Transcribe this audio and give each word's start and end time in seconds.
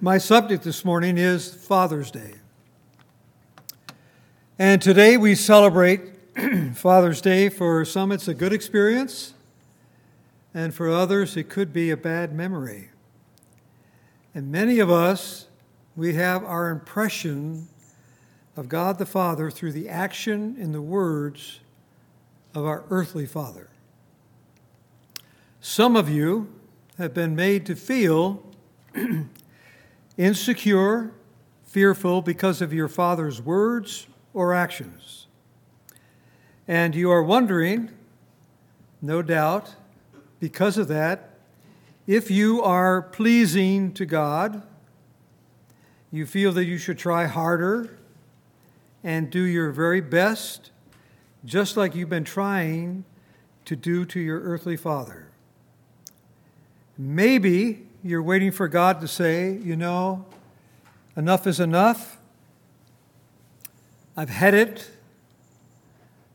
My 0.00 0.18
subject 0.18 0.62
this 0.62 0.84
morning 0.84 1.16
is 1.16 1.54
Father's 1.54 2.10
Day. 2.10 2.34
And 4.58 4.82
today 4.82 5.16
we 5.16 5.34
celebrate 5.34 6.02
Father's 6.74 7.22
Day. 7.22 7.48
For 7.48 7.82
some, 7.86 8.12
it's 8.12 8.28
a 8.28 8.34
good 8.34 8.52
experience, 8.52 9.32
and 10.52 10.74
for 10.74 10.90
others, 10.90 11.34
it 11.34 11.48
could 11.48 11.72
be 11.72 11.90
a 11.90 11.96
bad 11.96 12.34
memory. 12.34 12.90
And 14.34 14.52
many 14.52 14.80
of 14.80 14.90
us, 14.90 15.46
we 15.96 16.12
have 16.14 16.44
our 16.44 16.68
impression 16.68 17.68
of 18.54 18.68
God 18.68 18.98
the 18.98 19.06
Father 19.06 19.50
through 19.50 19.72
the 19.72 19.88
action 19.88 20.56
and 20.60 20.74
the 20.74 20.82
words 20.82 21.60
of 22.54 22.66
our 22.66 22.84
earthly 22.90 23.24
Father. 23.24 23.70
Some 25.62 25.96
of 25.96 26.10
you 26.10 26.52
have 26.98 27.14
been 27.14 27.34
made 27.34 27.64
to 27.64 27.74
feel 27.74 28.42
insecure, 30.16 31.12
fearful 31.64 32.22
because 32.22 32.62
of 32.62 32.72
your 32.72 32.88
father's 32.88 33.40
words 33.40 34.06
or 34.32 34.54
actions. 34.54 35.26
And 36.68 36.94
you 36.94 37.10
are 37.10 37.22
wondering, 37.22 37.90
no 39.00 39.22
doubt, 39.22 39.74
because 40.40 40.78
of 40.78 40.88
that, 40.88 41.30
if 42.06 42.30
you 42.30 42.62
are 42.62 43.02
pleasing 43.02 43.92
to 43.94 44.06
God, 44.06 44.62
you 46.10 46.24
feel 46.24 46.52
that 46.52 46.64
you 46.64 46.78
should 46.78 46.98
try 46.98 47.26
harder 47.26 47.98
and 49.02 49.30
do 49.30 49.42
your 49.42 49.70
very 49.70 50.00
best, 50.00 50.70
just 51.44 51.76
like 51.76 51.94
you've 51.94 52.08
been 52.08 52.24
trying 52.24 53.04
to 53.64 53.76
do 53.76 54.04
to 54.04 54.20
your 54.20 54.40
earthly 54.40 54.76
father. 54.76 55.28
Maybe 56.96 57.85
you're 58.02 58.22
waiting 58.22 58.52
for 58.52 58.68
God 58.68 59.00
to 59.00 59.08
say, 59.08 59.52
you 59.52 59.76
know, 59.76 60.24
enough 61.16 61.46
is 61.46 61.60
enough. 61.60 62.18
I've 64.16 64.30
had 64.30 64.54
it. 64.54 64.90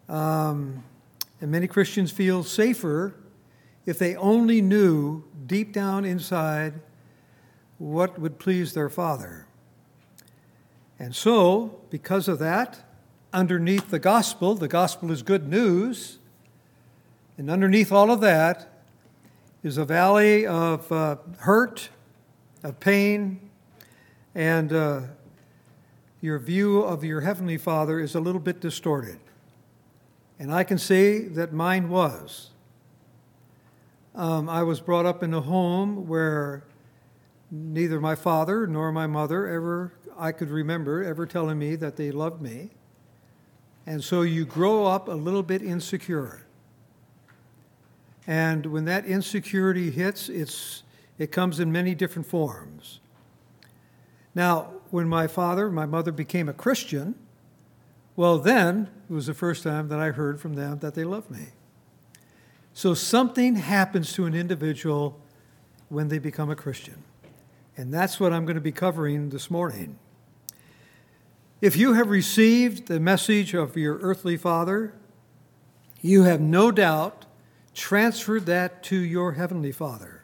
Um, 0.09 0.83
and 1.39 1.51
many 1.51 1.67
Christians 1.67 2.11
feel 2.11 2.43
safer 2.43 3.15
if 3.85 3.97
they 3.97 4.15
only 4.15 4.61
knew 4.61 5.23
deep 5.47 5.73
down 5.73 6.05
inside 6.05 6.73
what 7.77 8.19
would 8.19 8.37
please 8.37 8.73
their 8.73 8.89
Father. 8.89 9.47
And 10.99 11.15
so, 11.15 11.81
because 11.89 12.27
of 12.27 12.37
that, 12.39 12.85
underneath 13.33 13.89
the 13.89 13.97
gospel, 13.97 14.53
the 14.53 14.67
gospel 14.67 15.09
is 15.09 15.23
good 15.23 15.47
news, 15.47 16.19
and 17.37 17.49
underneath 17.49 17.91
all 17.91 18.11
of 18.11 18.21
that 18.21 18.70
is 19.63 19.77
a 19.77 19.85
valley 19.85 20.47
of 20.47 20.91
uh, 20.91 21.17
hurt, 21.39 21.89
of 22.63 22.79
pain, 22.79 23.39
and 24.33 24.73
uh, 24.73 25.01
your 26.19 26.39
view 26.39 26.81
of 26.81 27.03
your 27.03 27.21
Heavenly 27.21 27.57
Father 27.57 27.99
is 27.99 28.15
a 28.15 28.19
little 28.19 28.41
bit 28.41 28.59
distorted. 28.59 29.19
And 30.39 30.51
I 30.51 30.63
can 30.63 30.79
say 30.79 31.19
that 31.19 31.53
mine 31.53 31.89
was. 31.89 32.49
Um, 34.15 34.49
I 34.49 34.63
was 34.63 34.81
brought 34.81 35.05
up 35.05 35.21
in 35.21 35.33
a 35.33 35.41
home 35.41 36.07
where 36.07 36.63
neither 37.51 37.99
my 37.99 38.15
father 38.15 38.65
nor 38.65 38.91
my 38.91 39.05
mother 39.05 39.45
ever, 39.45 39.93
I 40.17 40.31
could 40.31 40.49
remember, 40.49 41.03
ever 41.03 41.27
telling 41.27 41.59
me 41.59 41.75
that 41.75 41.97
they 41.97 42.11
loved 42.11 42.41
me. 42.41 42.71
And 43.85 44.03
so 44.03 44.23
you 44.23 44.45
grow 44.45 44.85
up 44.85 45.07
a 45.07 45.13
little 45.13 45.43
bit 45.43 45.61
insecure. 45.61 46.45
And 48.31 48.67
when 48.67 48.85
that 48.85 49.05
insecurity 49.05 49.91
hits, 49.91 50.29
it's, 50.29 50.83
it 51.17 51.33
comes 51.33 51.59
in 51.59 51.69
many 51.69 51.93
different 51.93 52.25
forms. 52.25 53.01
Now, 54.33 54.71
when 54.89 55.09
my 55.09 55.27
father, 55.27 55.69
my 55.69 55.85
mother 55.85 56.13
became 56.13 56.47
a 56.47 56.53
Christian, 56.53 57.15
well, 58.15 58.39
then 58.39 58.89
it 59.09 59.13
was 59.13 59.25
the 59.25 59.33
first 59.33 59.63
time 59.63 59.89
that 59.89 59.99
I 59.99 60.11
heard 60.11 60.39
from 60.39 60.53
them 60.53 60.79
that 60.79 60.95
they 60.95 61.03
loved 61.03 61.29
me. 61.29 61.47
So 62.73 62.93
something 62.93 63.55
happens 63.55 64.13
to 64.13 64.23
an 64.23 64.33
individual 64.33 65.19
when 65.89 66.07
they 66.07 66.17
become 66.17 66.49
a 66.49 66.55
Christian. 66.55 67.03
And 67.75 67.93
that's 67.93 68.17
what 68.17 68.31
I'm 68.31 68.45
going 68.45 68.55
to 68.55 68.61
be 68.61 68.71
covering 68.71 69.31
this 69.31 69.51
morning. 69.51 69.99
If 71.59 71.75
you 71.75 71.95
have 71.95 72.09
received 72.09 72.87
the 72.87 73.01
message 73.01 73.53
of 73.53 73.75
your 73.75 73.97
earthly 73.97 74.37
father, 74.37 74.93
you 76.01 76.23
have 76.23 76.39
no 76.39 76.71
doubt 76.71 77.25
transferred 77.73 78.45
that 78.47 78.83
to 78.83 78.95
your 78.95 79.33
heavenly 79.33 79.71
Father. 79.71 80.23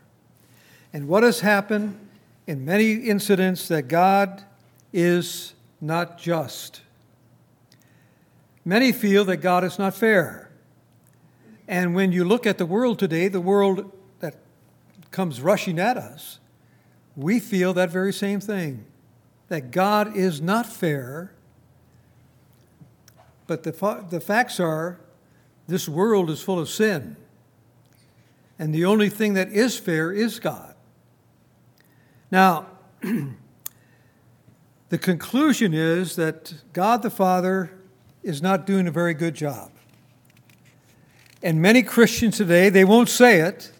And 0.93 1.07
what 1.07 1.23
has 1.23 1.41
happened 1.41 1.99
in 2.45 2.63
many 2.63 2.93
incidents 2.93 3.67
that 3.67 3.83
God 3.83 4.43
is 4.93 5.53
not 5.81 6.17
just. 6.17 6.81
Many 8.63 8.91
feel 8.91 9.25
that 9.25 9.37
God 9.37 9.63
is 9.63 9.77
not 9.77 9.93
fair. 9.93 10.49
And 11.67 11.93
when 11.93 12.11
you 12.11 12.23
look 12.23 12.47
at 12.47 12.57
the 12.57 12.65
world 12.65 12.97
today, 12.97 13.27
the 13.27 13.41
world 13.41 13.91
that 14.21 14.35
comes 15.11 15.41
rushing 15.41 15.77
at 15.77 15.97
us, 15.97 16.39
we 17.15 17.39
feel 17.39 17.73
that 17.73 17.89
very 17.89 18.13
same 18.13 18.39
thing 18.39 18.85
that 19.49 19.71
God 19.71 20.15
is 20.15 20.41
not 20.41 20.65
fair. 20.65 21.31
But 23.45 23.63
the, 23.63 23.71
fa- 23.71 24.05
the 24.09 24.19
facts 24.19 24.59
are 24.59 24.99
this 25.67 25.87
world 25.87 26.29
is 26.29 26.41
full 26.41 26.59
of 26.59 26.69
sin. 26.69 27.15
And 28.59 28.73
the 28.73 28.85
only 28.85 29.09
thing 29.09 29.33
that 29.35 29.49
is 29.49 29.77
fair 29.77 30.11
is 30.11 30.39
God. 30.39 30.75
Now, 32.31 32.67
the 34.89 34.97
conclusion 34.97 35.73
is 35.73 36.15
that 36.15 36.53
God 36.73 37.03
the 37.03 37.09
Father 37.09 37.71
is 38.23 38.41
not 38.41 38.65
doing 38.65 38.87
a 38.87 38.91
very 38.91 39.13
good 39.13 39.35
job. 39.35 39.71
And 41.43 41.61
many 41.61 41.83
Christians 41.83 42.37
today, 42.37 42.69
they 42.69 42.83
won't 42.83 43.09
say 43.09 43.41
it, 43.41 43.71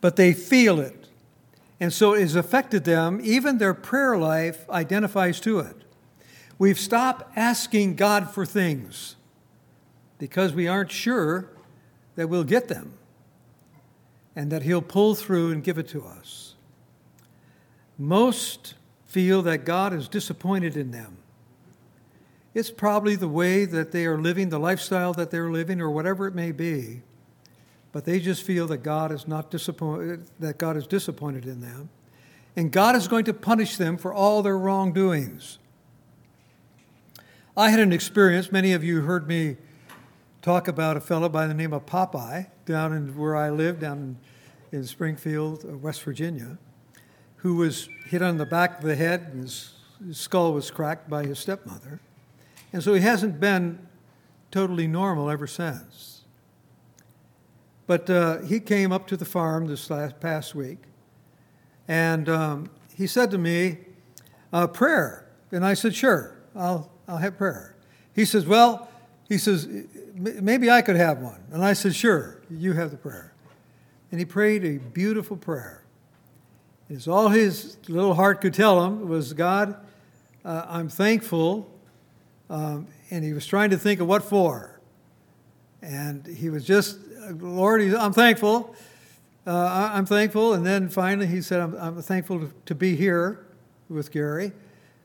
but 0.00 0.16
they 0.16 0.34
feel 0.34 0.78
it. 0.78 1.08
And 1.80 1.92
so 1.92 2.14
it 2.14 2.20
has 2.20 2.36
affected 2.36 2.84
them. 2.84 3.20
Even 3.22 3.58
their 3.58 3.74
prayer 3.74 4.16
life 4.16 4.68
identifies 4.70 5.40
to 5.40 5.60
it. 5.60 5.76
We've 6.58 6.78
stopped 6.78 7.36
asking 7.36 7.96
God 7.96 8.30
for 8.30 8.46
things 8.46 9.16
because 10.18 10.52
we 10.52 10.68
aren't 10.68 10.90
sure 10.90 11.50
that 12.14 12.28
we'll 12.28 12.44
get 12.44 12.68
them 12.68 12.94
and 14.36 14.52
that 14.52 14.62
He'll 14.62 14.82
pull 14.82 15.14
through 15.14 15.50
and 15.50 15.64
give 15.64 15.78
it 15.78 15.88
to 15.88 16.04
us. 16.04 16.54
Most 17.98 18.74
feel 19.06 19.40
that 19.42 19.64
God 19.64 19.94
is 19.94 20.08
disappointed 20.08 20.76
in 20.76 20.90
them. 20.90 21.16
It's 22.52 22.70
probably 22.70 23.16
the 23.16 23.28
way 23.28 23.64
that 23.64 23.92
they 23.92 24.04
are 24.04 24.18
living, 24.18 24.50
the 24.50 24.58
lifestyle 24.58 25.14
that 25.14 25.30
they're 25.30 25.50
living, 25.50 25.80
or 25.80 25.90
whatever 25.90 26.26
it 26.26 26.34
may 26.34 26.52
be. 26.52 27.02
But 27.92 28.04
they 28.04 28.20
just 28.20 28.42
feel 28.42 28.66
that 28.66 28.78
God 28.78 29.10
is 29.10 29.26
not 29.26 29.50
disappointed, 29.50 30.26
that 30.38 30.58
God 30.58 30.76
is 30.76 30.86
disappointed 30.86 31.46
in 31.46 31.62
them. 31.62 31.88
And 32.54 32.70
God 32.70 32.94
is 32.94 33.08
going 33.08 33.24
to 33.24 33.34
punish 33.34 33.76
them 33.76 33.96
for 33.96 34.12
all 34.12 34.42
their 34.42 34.58
wrongdoings. 34.58 35.58
I 37.56 37.70
had 37.70 37.80
an 37.80 37.92
experience, 37.92 38.52
many 38.52 38.72
of 38.72 38.84
you 38.84 39.02
heard 39.02 39.26
me 39.26 39.56
talk 40.42 40.68
about 40.68 40.96
a 40.96 41.00
fellow 41.00 41.28
by 41.28 41.46
the 41.46 41.54
name 41.54 41.72
of 41.72 41.86
Popeye 41.86 42.46
down 42.66 42.92
in 42.92 43.16
where 43.16 43.36
I 43.36 43.50
live, 43.50 43.80
down 43.80 44.18
in, 44.72 44.78
in 44.78 44.84
Springfield, 44.84 45.64
uh, 45.64 45.76
West 45.78 46.02
Virginia, 46.02 46.58
who 47.36 47.56
was 47.56 47.88
hit 48.06 48.20
on 48.20 48.36
the 48.36 48.46
back 48.46 48.78
of 48.78 48.84
the 48.84 48.96
head 48.96 49.30
and 49.32 49.42
his, 49.42 49.72
his 50.06 50.18
skull 50.18 50.52
was 50.52 50.70
cracked 50.70 51.08
by 51.08 51.24
his 51.24 51.38
stepmother. 51.38 52.00
And 52.72 52.82
so 52.82 52.92
he 52.92 53.00
hasn't 53.00 53.40
been 53.40 53.86
totally 54.50 54.86
normal 54.86 55.30
ever 55.30 55.46
since. 55.46 56.22
But 57.86 58.10
uh, 58.10 58.42
he 58.42 58.58
came 58.58 58.90
up 58.90 59.06
to 59.08 59.16
the 59.16 59.24
farm 59.24 59.66
this 59.66 59.88
last 59.90 60.18
past 60.18 60.54
week, 60.54 60.78
and 61.86 62.28
um, 62.28 62.70
he 62.96 63.06
said 63.06 63.30
to 63.30 63.38
me, 63.38 63.78
uh, 64.52 64.66
"Prayer," 64.66 65.28
and 65.52 65.64
I 65.64 65.74
said, 65.74 65.94
"Sure, 65.94 66.36
I'll 66.56 66.90
I'll 67.06 67.18
have 67.18 67.38
prayer." 67.38 67.76
He 68.12 68.24
says, 68.24 68.44
"Well," 68.44 68.88
he 69.28 69.38
says, 69.38 69.68
maybe 70.14 70.70
I 70.70 70.82
could 70.82 70.96
have 70.96 71.18
one. 71.18 71.42
And 71.50 71.64
I 71.64 71.72
said, 71.72 71.94
Sure, 71.94 72.40
you 72.50 72.72
have 72.74 72.90
the 72.90 72.96
prayer. 72.96 73.32
And 74.10 74.20
he 74.20 74.24
prayed 74.24 74.64
a 74.64 74.78
beautiful 74.78 75.36
prayer. 75.36 75.82
It's 76.88 77.08
all 77.08 77.28
his 77.28 77.76
little 77.88 78.14
heart 78.14 78.40
could 78.40 78.54
tell 78.54 78.84
him 78.84 79.08
was, 79.08 79.32
God, 79.32 79.76
uh, 80.44 80.64
I'm 80.68 80.88
thankful. 80.88 81.68
Um, 82.48 82.86
and 83.10 83.24
he 83.24 83.32
was 83.32 83.44
trying 83.44 83.70
to 83.70 83.78
think 83.78 84.00
of 84.00 84.06
what 84.06 84.22
for. 84.22 84.80
And 85.82 86.24
he 86.24 86.48
was 86.48 86.64
just, 86.64 86.98
Lord, 87.40 87.82
I'm 87.94 88.12
thankful. 88.12 88.76
Uh, 89.44 89.90
I'm 89.92 90.06
thankful. 90.06 90.54
And 90.54 90.64
then 90.64 90.88
finally 90.88 91.26
he 91.26 91.42
said, 91.42 91.60
I'm, 91.60 91.74
I'm 91.74 92.02
thankful 92.02 92.40
to, 92.40 92.52
to, 92.66 92.74
be 92.76 92.94
here 92.94 93.46
with 93.88 94.12
Gary. 94.12 94.52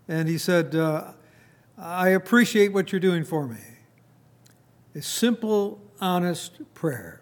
And 0.08 0.30
he 0.30 0.38
said, 0.38 0.76
uh, 0.76 1.14
I 1.80 2.10
appreciate 2.10 2.72
what 2.72 2.92
you're 2.92 3.02
doing 3.02 3.24
for 3.24 3.48
me 3.48 3.58
a 4.96 5.02
simple, 5.02 5.82
honest 6.00 6.62
prayer. 6.74 7.22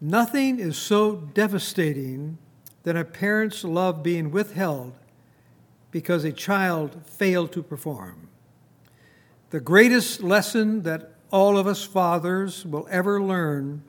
Nothing 0.00 0.58
is 0.58 0.76
so 0.76 1.16
devastating 1.16 2.38
than 2.82 2.96
a 2.96 3.04
parent's 3.04 3.62
love 3.62 4.02
being 4.02 4.30
withheld 4.30 4.94
because 5.92 6.24
a 6.24 6.32
child 6.32 7.02
failed 7.06 7.52
to 7.52 7.62
perform. 7.62 8.28
The 9.50 9.60
greatest 9.60 10.22
lesson 10.22 10.82
that 10.82 11.12
all 11.30 11.56
of 11.56 11.66
us 11.66 11.84
fathers 11.84 12.66
will 12.66 12.88
ever 12.90 13.22
learn, 13.22 13.82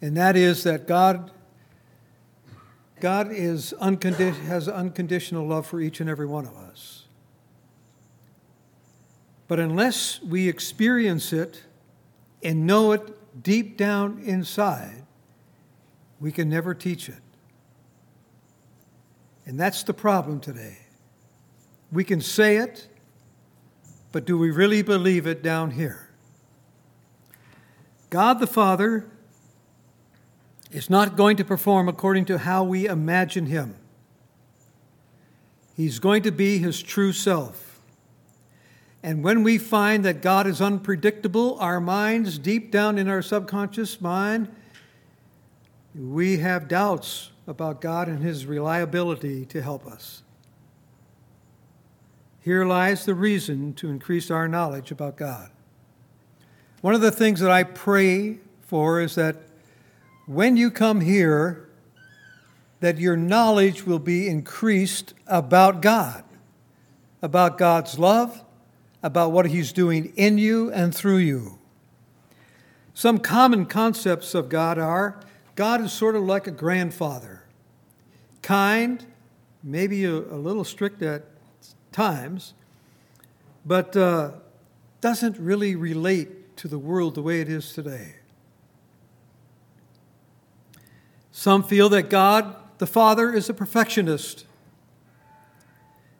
and 0.00 0.16
that 0.16 0.36
is 0.36 0.64
that 0.64 0.86
God, 0.86 1.30
God 3.00 3.30
is 3.30 3.74
uncondi- 3.80 4.34
has 4.46 4.68
unconditional 4.68 5.46
love 5.46 5.66
for 5.66 5.80
each 5.80 6.00
and 6.00 6.10
every 6.10 6.26
one 6.26 6.46
of 6.46 6.56
us. 6.56 7.05
But 9.48 9.60
unless 9.60 10.20
we 10.22 10.48
experience 10.48 11.32
it 11.32 11.62
and 12.42 12.66
know 12.66 12.92
it 12.92 13.42
deep 13.42 13.76
down 13.76 14.20
inside, 14.24 15.04
we 16.18 16.32
can 16.32 16.48
never 16.48 16.74
teach 16.74 17.08
it. 17.08 17.20
And 19.44 19.60
that's 19.60 19.84
the 19.84 19.94
problem 19.94 20.40
today. 20.40 20.78
We 21.92 22.02
can 22.02 22.20
say 22.20 22.56
it, 22.56 22.88
but 24.10 24.24
do 24.24 24.36
we 24.36 24.50
really 24.50 24.82
believe 24.82 25.26
it 25.26 25.42
down 25.42 25.72
here? 25.72 26.10
God 28.10 28.40
the 28.40 28.46
Father 28.46 29.08
is 30.72 30.90
not 30.90 31.16
going 31.16 31.36
to 31.36 31.44
perform 31.44 31.88
according 31.88 32.24
to 32.26 32.38
how 32.38 32.64
we 32.64 32.86
imagine 32.86 33.46
him. 33.46 33.76
He's 35.76 35.98
going 35.98 36.22
to 36.22 36.32
be 36.32 36.58
his 36.58 36.82
true 36.82 37.12
self. 37.12 37.65
And 39.06 39.22
when 39.22 39.44
we 39.44 39.56
find 39.56 40.04
that 40.04 40.20
God 40.20 40.48
is 40.48 40.60
unpredictable, 40.60 41.56
our 41.60 41.80
minds, 41.80 42.38
deep 42.38 42.72
down 42.72 42.98
in 42.98 43.06
our 43.06 43.22
subconscious 43.22 44.00
mind, 44.00 44.48
we 45.94 46.38
have 46.38 46.66
doubts 46.66 47.30
about 47.46 47.80
God 47.80 48.08
and 48.08 48.20
His 48.20 48.46
reliability 48.46 49.46
to 49.46 49.62
help 49.62 49.86
us. 49.86 50.24
Here 52.40 52.64
lies 52.64 53.04
the 53.04 53.14
reason 53.14 53.74
to 53.74 53.90
increase 53.90 54.28
our 54.28 54.48
knowledge 54.48 54.90
about 54.90 55.16
God. 55.16 55.50
One 56.80 56.96
of 56.96 57.00
the 57.00 57.12
things 57.12 57.38
that 57.38 57.50
I 57.52 57.62
pray 57.62 58.40
for 58.62 59.00
is 59.00 59.14
that 59.14 59.36
when 60.26 60.56
you 60.56 60.68
come 60.68 61.00
here, 61.00 61.68
that 62.80 62.98
your 62.98 63.16
knowledge 63.16 63.86
will 63.86 64.00
be 64.00 64.26
increased 64.26 65.14
about 65.28 65.80
God, 65.80 66.24
about 67.22 67.56
God's 67.56 68.00
love, 68.00 68.42
about 69.06 69.30
what 69.30 69.46
He's 69.46 69.72
doing 69.72 70.12
in 70.16 70.36
you 70.36 70.72
and 70.72 70.92
through 70.92 71.18
you. 71.18 71.58
Some 72.92 73.18
common 73.20 73.64
concepts 73.66 74.34
of 74.34 74.48
God 74.48 74.78
are 74.78 75.20
God 75.54 75.80
is 75.80 75.92
sort 75.92 76.16
of 76.16 76.24
like 76.24 76.48
a 76.48 76.50
grandfather, 76.50 77.44
kind, 78.42 79.06
maybe 79.62 80.04
a, 80.04 80.12
a 80.12 80.36
little 80.36 80.64
strict 80.64 81.02
at 81.02 81.22
times, 81.92 82.52
but 83.64 83.96
uh, 83.96 84.32
doesn't 85.00 85.38
really 85.38 85.76
relate 85.76 86.56
to 86.56 86.66
the 86.66 86.78
world 86.78 87.14
the 87.14 87.22
way 87.22 87.40
it 87.40 87.48
is 87.48 87.72
today. 87.72 88.16
Some 91.30 91.62
feel 91.62 91.88
that 91.90 92.10
God, 92.10 92.56
the 92.78 92.88
Father, 92.88 93.32
is 93.32 93.48
a 93.48 93.54
perfectionist. 93.54 94.45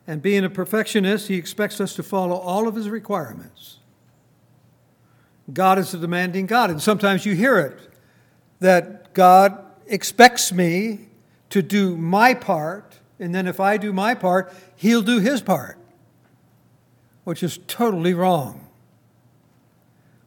And 0.06 0.22
being 0.22 0.44
a 0.44 0.50
perfectionist, 0.50 1.28
he 1.28 1.34
expects 1.34 1.80
us 1.80 1.94
to 1.96 2.02
follow 2.02 2.36
all 2.36 2.68
of 2.68 2.74
his 2.74 2.88
requirements. 2.88 3.78
God 5.52 5.78
is 5.78 5.94
a 5.94 5.98
demanding 5.98 6.46
God. 6.46 6.70
And 6.70 6.82
sometimes 6.82 7.24
you 7.24 7.34
hear 7.34 7.58
it 7.58 7.78
that 8.60 9.12
God 9.14 9.64
expects 9.86 10.52
me 10.52 11.08
to 11.50 11.62
do 11.62 11.96
my 11.96 12.34
part, 12.34 12.98
and 13.18 13.34
then 13.34 13.46
if 13.46 13.60
I 13.60 13.76
do 13.76 13.92
my 13.92 14.14
part, 14.14 14.52
He'll 14.74 15.02
do 15.02 15.20
His 15.20 15.40
part, 15.40 15.78
which 17.24 17.42
is 17.42 17.58
totally 17.66 18.14
wrong. 18.14 18.68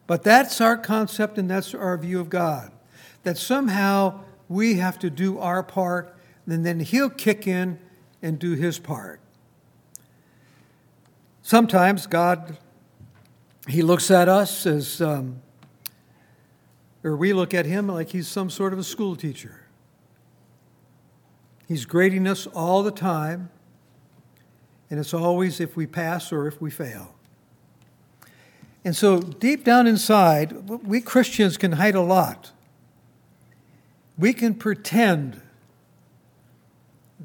But 0.06 0.22
that's 0.22 0.60
our 0.60 0.76
concept 0.76 1.38
and 1.38 1.48
that's 1.48 1.74
our 1.74 1.96
view 1.96 2.18
of 2.20 2.30
God. 2.30 2.72
That 3.22 3.36
somehow 3.36 4.20
we 4.48 4.74
have 4.74 4.98
to 5.00 5.10
do 5.10 5.38
our 5.38 5.62
part, 5.62 6.16
and 6.46 6.64
then 6.64 6.80
He'll 6.80 7.10
kick 7.10 7.46
in 7.46 7.78
and 8.22 8.38
do 8.38 8.54
His 8.54 8.78
part. 8.78 9.20
Sometimes 11.50 12.06
God, 12.06 12.58
He 13.66 13.82
looks 13.82 14.08
at 14.08 14.28
us 14.28 14.66
as. 14.66 15.00
Um, 15.00 15.42
or 17.02 17.16
we 17.16 17.32
look 17.32 17.52
at 17.54 17.66
him 17.66 17.88
like 17.88 18.10
he's 18.10 18.28
some 18.28 18.50
sort 18.50 18.72
of 18.72 18.78
a 18.78 18.84
school 18.84 19.16
teacher. 19.16 19.62
He's 21.66 21.86
grading 21.86 22.28
us 22.28 22.46
all 22.46 22.84
the 22.84 22.92
time, 22.92 23.50
and 24.90 25.00
it's 25.00 25.12
always 25.12 25.58
if 25.58 25.76
we 25.76 25.88
pass 25.88 26.30
or 26.30 26.46
if 26.46 26.60
we 26.60 26.70
fail. 26.70 27.16
And 28.84 28.94
so, 28.94 29.18
deep 29.18 29.64
down 29.64 29.88
inside, 29.88 30.52
we 30.68 31.00
Christians 31.00 31.56
can 31.56 31.72
hide 31.72 31.96
a 31.96 32.00
lot. 32.00 32.52
We 34.16 34.32
can 34.34 34.54
pretend 34.54 35.40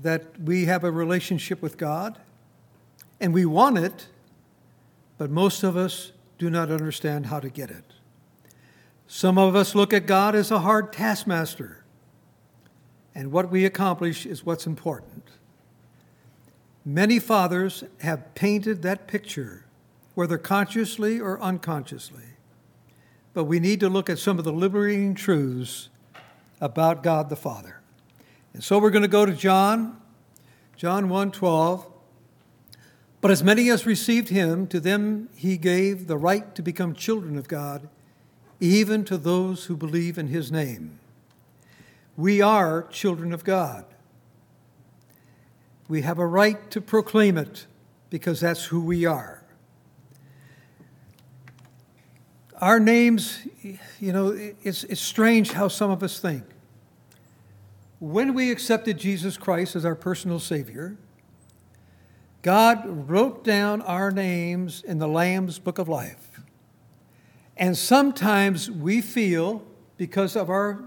that 0.02 0.42
we 0.42 0.66
have 0.66 0.84
a 0.84 0.90
relationship 0.90 1.62
with 1.62 1.78
God, 1.78 2.18
and 3.22 3.32
we 3.32 3.46
want 3.46 3.78
it, 3.78 4.08
but 5.18 5.30
most 5.30 5.64
of 5.64 5.78
us 5.78 6.12
do 6.38 6.50
not 6.50 6.70
understand 6.70 7.28
how 7.28 7.40
to 7.40 7.50
get 7.50 7.70
it. 7.70 7.86
Some 9.08 9.38
of 9.38 9.56
us 9.56 9.76
look 9.76 9.94
at 9.94 10.06
God 10.06 10.36
as 10.36 10.52
a 10.52 10.60
hard 10.60 10.92
taskmaster, 10.92 11.84
and 13.14 13.32
what 13.32 13.50
we 13.50 13.66
accomplish 13.66 14.26
is 14.26 14.46
what's 14.46 14.68
important. 14.68 15.24
Many 16.84 17.20
fathers 17.20 17.84
have 18.02 18.36
painted 18.36 18.82
that 18.82 19.08
picture, 19.08 19.66
whether 20.14 20.38
consciously 20.38 21.20
or 21.20 21.42
unconsciously. 21.42 22.24
But 23.34 23.46
we 23.46 23.60
need 23.60 23.80
to 23.80 23.90
look 23.90 24.10
at 24.10 24.20
some 24.20 24.38
of 24.38 24.46
the 24.46 24.54
liberating 24.54 25.16
truths 25.16 25.90
about 26.62 27.04
God 27.04 27.30
the 27.30 27.36
Father. 27.36 27.82
And 28.54 28.64
so 28.64 28.80
we're 28.80 28.92
going 28.92 29.02
to 29.02 29.08
go 29.08 29.26
to 29.26 29.34
John, 29.34 30.00
John 30.78 31.10
1:12. 31.10 31.86
But 33.26 33.32
as 33.32 33.44
many 33.44 33.72
as 33.72 33.88
received 33.88 34.30
him, 34.30 34.68
to 34.68 34.80
them 34.80 35.30
he 35.36 35.58
gave 35.58 36.06
the 36.06 36.16
right 36.16 36.54
to 36.54 36.62
become 36.62 36.94
children 36.94 37.40
of 37.40 37.48
God 37.48 37.90
even 38.60 39.04
to 39.06 39.18
those 39.18 39.66
who 39.66 39.76
believe 39.76 40.20
in 40.20 40.28
his 40.28 40.52
name. 40.52 41.00
We 42.16 42.40
are 42.40 42.84
children 42.84 43.34
of 43.34 43.44
God. 43.44 43.86
We 45.88 46.04
have 46.04 46.20
a 46.20 46.28
right 46.28 46.70
to 46.70 46.80
proclaim 46.80 47.36
it 47.36 47.66
because 48.12 48.42
that's 48.42 48.66
who 48.66 48.80
we 48.80 49.06
are. 49.06 49.44
Our 52.62 52.80
names, 52.80 53.40
you 54.00 54.14
know, 54.14 54.38
it's, 54.64 54.84
it's 54.84 55.02
strange 55.02 55.54
how 55.54 55.68
some 55.68 55.90
of 55.90 56.04
us 56.04 56.20
think. 56.20 56.44
When 58.00 58.36
we 58.36 58.52
accepted 58.52 59.00
Jesus 59.00 59.36
Christ 59.36 59.76
as 59.76 59.84
our 59.84 59.96
personal 59.96 60.40
Savior, 60.40 60.96
God 62.46 63.10
wrote 63.10 63.44
down 63.44 63.82
our 63.82 64.12
names 64.12 64.84
in 64.84 65.00
the 65.00 65.08
Lamb's 65.08 65.58
Book 65.58 65.80
of 65.80 65.90
Life. 65.90 66.40
And 67.58 67.76
sometimes 67.76 68.70
we 68.70 69.02
feel, 69.02 69.64
because 69.98 70.36
of 70.36 70.48
our 70.48 70.84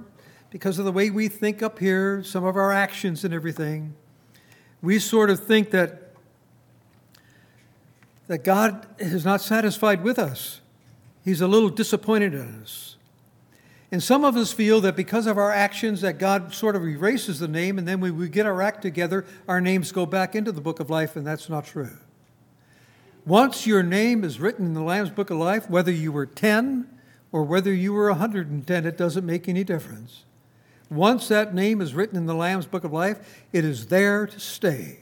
because 0.50 0.78
of 0.78 0.84
the 0.84 0.92
way 0.92 1.10
we 1.10 1.26
think 1.26 1.60
up 1.60 1.80
here, 1.80 2.22
some 2.22 2.44
of 2.44 2.54
our 2.54 2.70
actions 2.70 3.24
and 3.24 3.34
everything, 3.34 3.96
we 4.82 5.00
sort 5.00 5.30
of 5.30 5.44
think 5.44 5.72
that 5.72 6.12
that 8.28 8.44
God 8.44 8.86
is 9.00 9.24
not 9.24 9.40
satisfied 9.40 10.04
with 10.04 10.16
us. 10.16 10.60
He's 11.24 11.40
a 11.40 11.48
little 11.48 11.70
disappointed 11.70 12.34
in 12.34 12.62
us. 12.62 12.97
And 13.90 14.02
some 14.02 14.24
of 14.24 14.36
us 14.36 14.52
feel 14.52 14.82
that 14.82 14.96
because 14.96 15.26
of 15.26 15.38
our 15.38 15.50
actions 15.50 16.02
that 16.02 16.18
God 16.18 16.52
sort 16.52 16.76
of 16.76 16.86
erases 16.86 17.38
the 17.38 17.48
name 17.48 17.78
and 17.78 17.88
then 17.88 18.00
when 18.00 18.16
we 18.18 18.28
get 18.28 18.44
our 18.44 18.60
act 18.60 18.82
together, 18.82 19.24
our 19.46 19.60
names 19.60 19.92
go 19.92 20.04
back 20.04 20.34
into 20.34 20.52
the 20.52 20.60
book 20.60 20.78
of 20.78 20.90
life, 20.90 21.16
and 21.16 21.26
that's 21.26 21.48
not 21.48 21.64
true. 21.64 21.96
Once 23.24 23.66
your 23.66 23.82
name 23.82 24.24
is 24.24 24.40
written 24.40 24.66
in 24.66 24.74
the 24.74 24.82
Lamb's 24.82 25.10
Book 25.10 25.30
of 25.30 25.38
Life, 25.38 25.68
whether 25.68 25.92
you 25.92 26.12
were 26.12 26.26
10 26.26 26.88
or 27.32 27.42
whether 27.42 27.72
you 27.72 27.92
were 27.92 28.08
110, 28.08 28.86
it 28.86 28.96
doesn't 28.96 29.26
make 29.26 29.48
any 29.48 29.64
difference. 29.64 30.24
Once 30.90 31.28
that 31.28 31.54
name 31.54 31.80
is 31.80 31.92
written 31.92 32.16
in 32.16 32.26
the 32.26 32.34
Lamb's 32.34 32.64
Book 32.66 32.84
of 32.84 32.92
Life, 32.92 33.44
it 33.52 33.64
is 33.64 33.88
there 33.88 34.26
to 34.26 34.40
stay. 34.40 35.00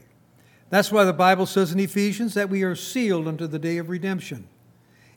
That's 0.70 0.90
why 0.90 1.04
the 1.04 1.12
Bible 1.12 1.46
says 1.46 1.70
in 1.70 1.78
Ephesians 1.78 2.34
that 2.34 2.50
we 2.50 2.64
are 2.64 2.74
sealed 2.74 3.28
unto 3.28 3.46
the 3.46 3.58
day 3.58 3.78
of 3.78 3.88
redemption. 3.88 4.48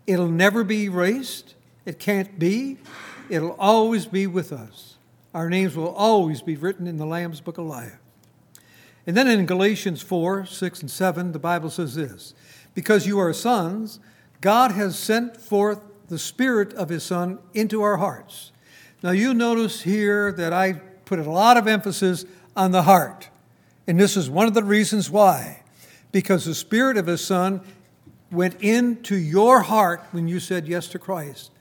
It'll 0.05 0.27
never 0.27 0.63
be 0.63 0.83
erased. 0.83 1.55
It 1.85 1.97
can't 1.97 2.37
be. 2.37 2.77
It'll 3.29 3.55
always 3.59 4.05
be 4.05 4.27
with 4.27 4.51
us. 4.51 4.95
Our 5.33 5.49
names 5.49 5.75
will 5.75 5.93
always 5.93 6.41
be 6.41 6.55
written 6.55 6.87
in 6.87 6.97
the 6.97 7.05
Lamb's 7.05 7.41
Book 7.41 7.57
of 7.57 7.65
Life. 7.65 7.97
And 9.05 9.15
then 9.15 9.27
in 9.27 9.45
Galatians 9.45 10.01
4 10.01 10.45
6 10.45 10.81
and 10.81 10.91
7, 10.91 11.31
the 11.31 11.39
Bible 11.39 11.69
says 11.69 11.95
this 11.95 12.33
because 12.73 13.07
you 13.07 13.19
are 13.19 13.33
sons, 13.33 13.99
God 14.41 14.71
has 14.71 14.97
sent 14.97 15.37
forth 15.37 15.81
the 16.07 16.19
Spirit 16.19 16.73
of 16.73 16.89
His 16.89 17.03
Son 17.03 17.39
into 17.53 17.81
our 17.81 17.97
hearts. 17.97 18.51
Now, 19.03 19.11
you 19.11 19.33
notice 19.33 19.81
here 19.81 20.31
that 20.33 20.53
I 20.53 20.73
put 21.05 21.19
a 21.19 21.29
lot 21.29 21.57
of 21.57 21.67
emphasis 21.67 22.25
on 22.55 22.71
the 22.71 22.83
heart. 22.83 23.29
And 23.87 23.99
this 23.99 24.17
is 24.17 24.29
one 24.29 24.47
of 24.47 24.53
the 24.53 24.63
reasons 24.63 25.09
why. 25.09 25.63
Because 26.11 26.45
the 26.45 26.55
Spirit 26.55 26.97
of 26.97 27.07
His 27.07 27.23
Son 27.23 27.61
went 28.31 28.61
into 28.61 29.15
your 29.15 29.61
heart 29.61 30.03
when 30.11 30.27
you 30.27 30.39
said 30.39 30.67
yes 30.67 30.87
to 30.89 30.99
Christ. 30.99 31.51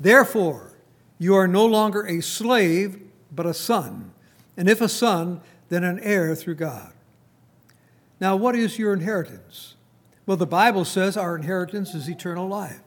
Therefore, 0.00 0.73
you 1.18 1.34
are 1.34 1.48
no 1.48 1.64
longer 1.64 2.06
a 2.06 2.20
slave, 2.20 3.00
but 3.32 3.46
a 3.46 3.54
son. 3.54 4.12
And 4.56 4.68
if 4.68 4.80
a 4.80 4.88
son, 4.88 5.40
then 5.68 5.84
an 5.84 5.98
heir 6.00 6.34
through 6.34 6.56
God. 6.56 6.92
Now, 8.20 8.36
what 8.36 8.54
is 8.54 8.78
your 8.78 8.92
inheritance? 8.92 9.74
Well, 10.26 10.36
the 10.36 10.46
Bible 10.46 10.84
says 10.84 11.16
our 11.16 11.36
inheritance 11.36 11.94
is 11.94 12.08
eternal 12.08 12.48
life. 12.48 12.80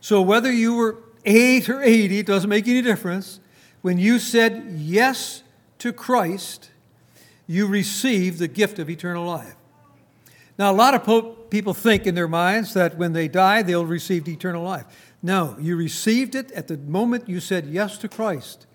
So 0.00 0.20
whether 0.20 0.52
you 0.52 0.74
were 0.74 0.96
8 1.24 1.68
or 1.68 1.82
80, 1.82 2.18
it 2.18 2.26
doesn't 2.26 2.50
make 2.50 2.68
any 2.68 2.82
difference. 2.82 3.40
When 3.82 3.98
you 3.98 4.18
said 4.18 4.74
yes 4.76 5.42
to 5.78 5.92
Christ, 5.92 6.70
you 7.46 7.66
received 7.66 8.38
the 8.38 8.48
gift 8.48 8.78
of 8.78 8.90
eternal 8.90 9.24
life. 9.24 9.54
Now, 10.58 10.72
a 10.72 10.74
lot 10.74 10.94
of 10.94 11.50
people 11.50 11.72
think 11.72 12.06
in 12.06 12.14
their 12.14 12.28
minds 12.28 12.74
that 12.74 12.98
when 12.98 13.12
they 13.12 13.28
die, 13.28 13.62
they'll 13.62 13.86
receive 13.86 14.28
eternal 14.28 14.64
life. 14.64 14.84
No, 15.22 15.56
you 15.60 15.76
received 15.76 16.34
it 16.34 16.52
at 16.52 16.68
the 16.68 16.76
moment 16.76 17.28
you 17.28 17.40
said 17.40 17.66
yes 17.66 17.98
to 17.98 18.08
Christ. 18.08 18.66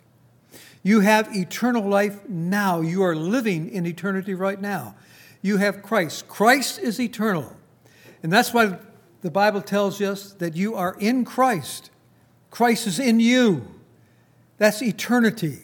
You 0.81 0.99
have 0.99 1.33
eternal 1.33 1.87
life 1.87 2.27
now. 2.27 2.81
You 2.81 3.03
are 3.03 3.15
living 3.15 3.69
in 3.69 3.85
eternity 3.85 4.33
right 4.33 4.59
now. 4.59 4.95
You 5.41 5.57
have 5.57 5.81
Christ. 5.81 6.27
Christ 6.27 6.79
is 6.79 6.99
eternal. 6.99 7.55
And 8.21 8.31
that's 8.31 8.53
why 8.53 8.77
the 9.21 9.31
Bible 9.31 9.61
tells 9.61 10.01
us 10.01 10.33
that 10.33 10.55
you 10.55 10.75
are 10.75 10.97
in 10.99 11.23
Christ. 11.23 11.89
Christ 12.51 12.87
is 12.87 12.99
in 12.99 13.21
you. 13.21 13.65
That's 14.57 14.81
eternity. 14.81 15.59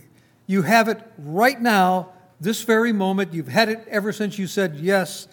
You 0.48 0.64
have 0.64 0.88
it 0.88 1.00
right 1.18 1.62
now, 1.62 2.14
this 2.40 2.64
very 2.64 2.94
moment. 2.94 3.34
You've 3.34 3.50
had 3.50 3.70
it 3.70 3.86
ever 3.90 4.14
since 4.14 4.40
you 4.40 4.48
said 4.48 4.78
yes 4.78 5.28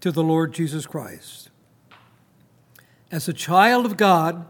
to 0.00 0.10
the 0.10 0.22
Lord 0.22 0.52
Jesus 0.52 0.86
Christ. 0.86 1.50
As 3.10 3.28
a 3.28 3.32
child 3.32 3.86
of 3.86 3.96
God, 3.96 4.46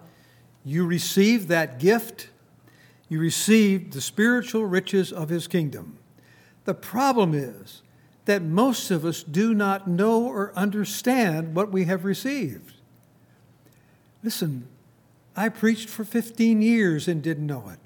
you 0.64 0.86
received 0.86 1.48
that 1.48 1.78
gift. 1.78 2.28
You 3.08 3.20
received 3.20 3.92
the 3.92 4.00
spiritual 4.00 4.66
riches 4.66 5.12
of 5.12 5.28
his 5.28 5.46
kingdom. 5.46 5.98
The 6.64 6.74
problem 6.74 7.32
is 7.34 7.82
that 8.26 8.42
most 8.42 8.90
of 8.90 9.04
us 9.04 9.22
do 9.22 9.54
not 9.54 9.88
know 9.88 10.26
or 10.26 10.52
understand 10.54 11.54
what 11.54 11.72
we 11.72 11.84
have 11.84 12.04
received. 12.04 12.74
Listen, 14.22 14.68
I 15.34 15.48
preached 15.48 15.88
for 15.88 16.04
15 16.04 16.60
years 16.60 17.08
and 17.08 17.22
didn't 17.22 17.46
know 17.46 17.70
it. 17.72 17.78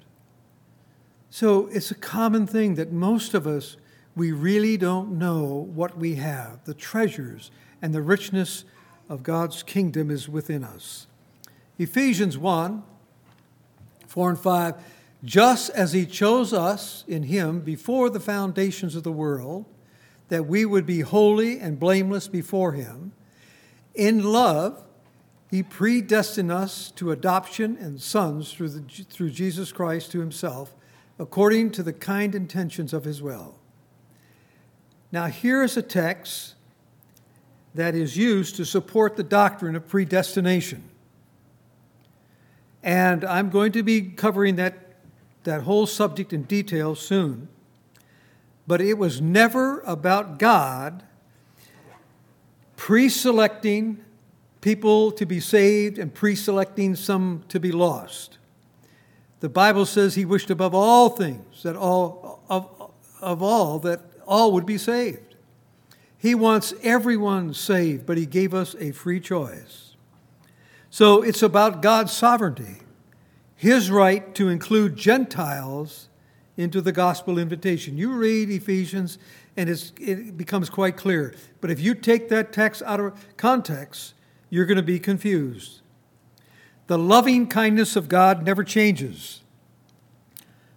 So 1.29 1.67
it's 1.67 1.91
a 1.91 1.95
common 1.95 2.45
thing 2.45 2.75
that 2.75 2.91
most 2.91 3.33
of 3.33 3.47
us, 3.47 3.77
we 4.15 4.31
really 4.31 4.75
don't 4.75 5.17
know 5.17 5.69
what 5.73 5.97
we 5.97 6.15
have. 6.15 6.65
The 6.65 6.73
treasures 6.73 7.49
and 7.81 7.93
the 7.93 8.01
richness 8.01 8.65
of 9.07 9.23
God's 9.23 9.63
kingdom 9.63 10.11
is 10.11 10.27
within 10.27 10.63
us. 10.63 11.07
Ephesians 11.77 12.37
1 12.37 12.83
4 14.07 14.29
and 14.29 14.39
5 14.39 14.75
just 15.23 15.69
as 15.71 15.93
he 15.93 16.05
chose 16.05 16.53
us 16.53 17.03
in 17.07 17.23
him 17.23 17.61
before 17.61 18.09
the 18.09 18.19
foundations 18.19 18.95
of 18.95 19.03
the 19.03 19.11
world 19.11 19.65
that 20.33 20.47
we 20.47 20.65
would 20.65 20.85
be 20.87 21.01
holy 21.01 21.59
and 21.59 21.79
blameless 21.79 22.27
before 22.27 22.71
Him. 22.71 23.11
In 23.93 24.23
love, 24.23 24.83
He 25.51 25.61
predestined 25.61 26.51
us 26.51 26.91
to 26.95 27.11
adoption 27.11 27.77
and 27.79 28.01
sons 28.01 28.51
through, 28.51 28.69
the, 28.69 29.03
through 29.03 29.29
Jesus 29.29 29.71
Christ 29.71 30.11
to 30.11 30.19
Himself, 30.19 30.73
according 31.19 31.69
to 31.73 31.83
the 31.83 31.93
kind 31.93 32.33
intentions 32.33 32.93
of 32.93 33.03
His 33.03 33.21
will. 33.21 33.59
Now, 35.11 35.27
here 35.27 35.61
is 35.61 35.77
a 35.77 35.83
text 35.83 36.55
that 37.75 37.93
is 37.93 38.17
used 38.17 38.55
to 38.55 38.65
support 38.65 39.15
the 39.15 39.23
doctrine 39.23 39.75
of 39.75 39.87
predestination. 39.87 40.89
And 42.83 43.23
I'm 43.23 43.49
going 43.49 43.71
to 43.71 43.83
be 43.83 44.01
covering 44.01 44.57
that, 44.57 44.77
that 45.43 45.61
whole 45.61 45.87
subject 45.87 46.33
in 46.33 46.43
detail 46.43 46.95
soon 46.95 47.47
but 48.65 48.81
it 48.81 48.97
was 48.97 49.21
never 49.21 49.81
about 49.81 50.39
God 50.39 51.03
pre 52.75 53.09
selecting 53.09 54.03
people 54.61 55.11
to 55.11 55.25
be 55.25 55.39
saved 55.39 55.97
and 55.97 56.13
pre 56.13 56.35
selecting 56.35 56.95
some 56.95 57.43
to 57.49 57.59
be 57.59 57.71
lost. 57.71 58.37
The 59.41 59.49
Bible 59.49 59.85
says 59.85 60.15
he 60.15 60.23
wished 60.23 60.49
above 60.49 60.73
all 60.73 61.09
things 61.09 61.63
that 61.63 61.75
all 61.75 62.41
of, 62.49 62.91
of 63.21 63.43
all 63.43 63.79
that 63.79 63.99
all 64.25 64.53
would 64.53 64.65
be 64.65 64.77
saved. 64.77 65.35
He 66.17 66.33
wants 66.33 66.73
everyone 66.81 67.53
saved, 67.53 68.05
but 68.05 68.17
he 68.17 68.25
gave 68.25 68.53
us 68.53 68.75
a 68.79 68.91
free 68.91 69.19
choice. 69.19 69.92
So 70.93 71.23
it's 71.23 71.41
about 71.41 71.81
God's 71.81 72.13
sovereignty, 72.13 72.75
his 73.55 73.89
right 73.89 74.35
to 74.35 74.49
include 74.49 74.95
Gentiles 74.95 76.07
into 76.55 76.81
the 76.81 76.91
gospel 76.91 77.39
invitation. 77.39 77.97
You 77.97 78.13
read 78.13 78.51
Ephesians, 78.51 79.17
and 79.57 79.71
it 79.71 80.37
becomes 80.37 80.69
quite 80.69 80.95
clear. 80.95 81.33
But 81.61 81.71
if 81.71 81.79
you 81.79 81.95
take 81.95 82.29
that 82.29 82.53
text 82.53 82.83
out 82.83 82.99
of 82.99 83.37
context, 83.37 84.13
you're 84.51 84.67
going 84.67 84.77
to 84.77 84.83
be 84.83 84.99
confused. 84.99 85.81
The 86.85 86.99
loving 86.99 87.47
kindness 87.47 87.95
of 87.95 88.07
God 88.07 88.45
never 88.45 88.63
changes. 88.63 89.41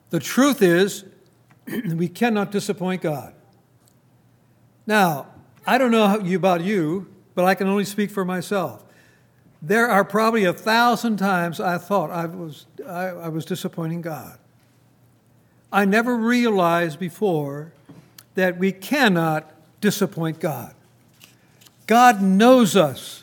The 0.09 0.19
truth 0.19 0.63
is, 0.63 1.05
we 1.67 2.09
cannot 2.09 2.51
disappoint 2.51 3.03
God. 3.03 3.35
Now, 4.87 5.27
I 5.67 5.77
don't 5.77 5.91
know 5.91 6.19
about 6.35 6.63
you, 6.63 7.15
but 7.35 7.45
I 7.45 7.55
can 7.55 7.69
only 7.69 7.85
speak 7.85 8.11
for 8.11 8.25
myself. 8.25 8.86
There 9.63 9.89
are 9.89 10.05
probably 10.05 10.45
a 10.45 10.53
thousand 10.53 11.17
times 11.17 11.61
I 11.61 11.79
thought 11.79 12.11
I 12.11 12.27
was, 12.27 12.67
I, 12.87 13.07
I 13.09 13.29
was 13.29 13.45
disappointing 13.45 14.03
God. 14.03 14.39
I 15.73 15.85
never 15.85 16.17
realized 16.17 16.99
before 16.99 17.73
that 18.35 18.59
we 18.59 18.71
cannot 18.73 19.51
disappoint 19.81 20.41
God. 20.41 20.75
God 21.87 22.23
knows 22.23 22.77
us. 22.77 23.23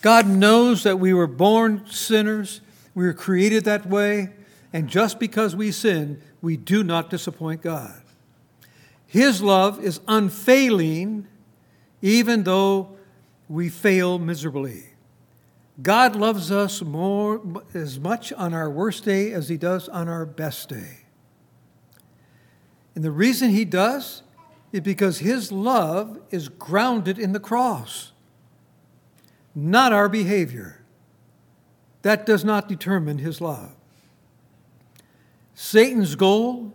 God 0.00 0.26
knows 0.26 0.84
that 0.84 0.98
we 0.98 1.12
were 1.12 1.26
born 1.26 1.84
sinners, 1.88 2.60
we 2.94 3.04
were 3.04 3.12
created 3.12 3.64
that 3.64 3.86
way, 3.86 4.30
and 4.72 4.88
just 4.88 5.18
because 5.18 5.56
we 5.56 5.72
sin, 5.72 6.20
we 6.40 6.56
do 6.56 6.84
not 6.84 7.10
disappoint 7.10 7.62
God. 7.62 8.00
His 9.06 9.42
love 9.42 9.82
is 9.82 10.00
unfailing, 10.06 11.26
even 12.00 12.44
though 12.44 12.96
we 13.48 13.70
fail 13.70 14.18
miserably. 14.18 14.84
God 15.80 16.16
loves 16.16 16.50
us 16.50 16.82
more 16.82 17.40
as 17.72 18.00
much 18.00 18.32
on 18.32 18.52
our 18.52 18.68
worst 18.68 19.04
day 19.04 19.32
as 19.32 19.48
he 19.48 19.56
does 19.56 19.88
on 19.88 20.08
our 20.08 20.26
best 20.26 20.68
day. 20.68 21.04
And 22.94 23.04
the 23.04 23.12
reason 23.12 23.50
he 23.50 23.64
does 23.64 24.22
is 24.72 24.80
because 24.80 25.20
his 25.20 25.52
love 25.52 26.20
is 26.30 26.48
grounded 26.48 27.18
in 27.18 27.32
the 27.32 27.40
cross, 27.40 28.12
not 29.54 29.92
our 29.92 30.08
behavior. 30.08 30.82
That 32.02 32.26
does 32.26 32.44
not 32.44 32.68
determine 32.68 33.18
his 33.18 33.40
love. 33.40 33.74
Satan's 35.54 36.16
goal 36.16 36.72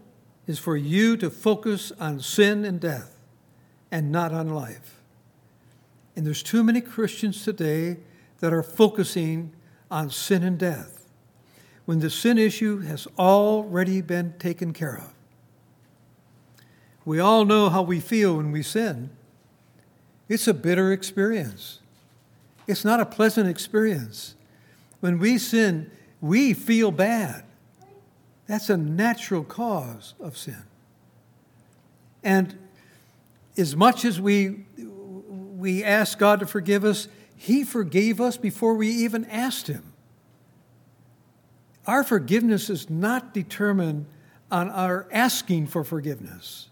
is 0.47 0.59
for 0.59 0.77
you 0.77 1.17
to 1.17 1.29
focus 1.29 1.91
on 1.99 2.19
sin 2.19 2.63
and 2.63 2.79
death 2.79 3.17
and 3.91 4.11
not 4.11 4.31
on 4.33 4.49
life. 4.49 4.99
And 6.15 6.25
there's 6.25 6.43
too 6.43 6.63
many 6.63 6.81
Christians 6.81 7.43
today 7.43 7.97
that 8.43 8.51
are 8.51 8.61
focusing 8.61 9.53
on 9.89 10.09
sin 10.09 10.43
and 10.43 10.59
death 10.59 11.07
when 11.85 11.99
the 11.99 12.09
sin 12.09 12.37
issue 12.37 12.81
has 12.81 13.07
already 13.17 14.01
been 14.01 14.33
taken 14.37 14.73
care 14.73 14.97
of. 14.97 15.13
We 17.05 17.21
all 17.21 17.45
know 17.45 17.69
how 17.69 17.83
we 17.83 18.01
feel 18.01 18.35
when 18.35 18.51
we 18.51 18.61
sin. 18.61 19.11
It's 20.27 20.45
a 20.45 20.53
bitter 20.53 20.91
experience. 20.91 21.79
It's 22.67 22.83
not 22.83 22.99
a 22.99 23.05
pleasant 23.05 23.47
experience. 23.47 24.35
When 24.99 25.19
we 25.19 25.37
sin, 25.37 25.89
we 26.19 26.53
feel 26.53 26.91
bad. 26.91 27.45
That's 28.45 28.69
a 28.69 28.75
natural 28.75 29.45
cause 29.45 30.15
of 30.19 30.37
sin. 30.37 30.63
And 32.21 32.57
as 33.55 33.73
much 33.73 34.03
as 34.03 34.19
we, 34.19 34.65
we 34.77 35.81
ask 35.81 36.19
God 36.19 36.41
to 36.41 36.45
forgive 36.45 36.83
us, 36.83 37.07
He 37.43 37.63
forgave 37.63 38.21
us 38.21 38.37
before 38.37 38.75
we 38.75 38.87
even 38.87 39.25
asked 39.25 39.67
Him. 39.67 39.91
Our 41.85 42.03
forgiveness 42.03 42.69
is 42.69 42.89
not 42.89 43.33
determined 43.33 44.05
on 44.49 44.69
our 44.69 45.07
asking 45.11 45.67
for 45.67 45.83
forgiveness. 45.83 46.69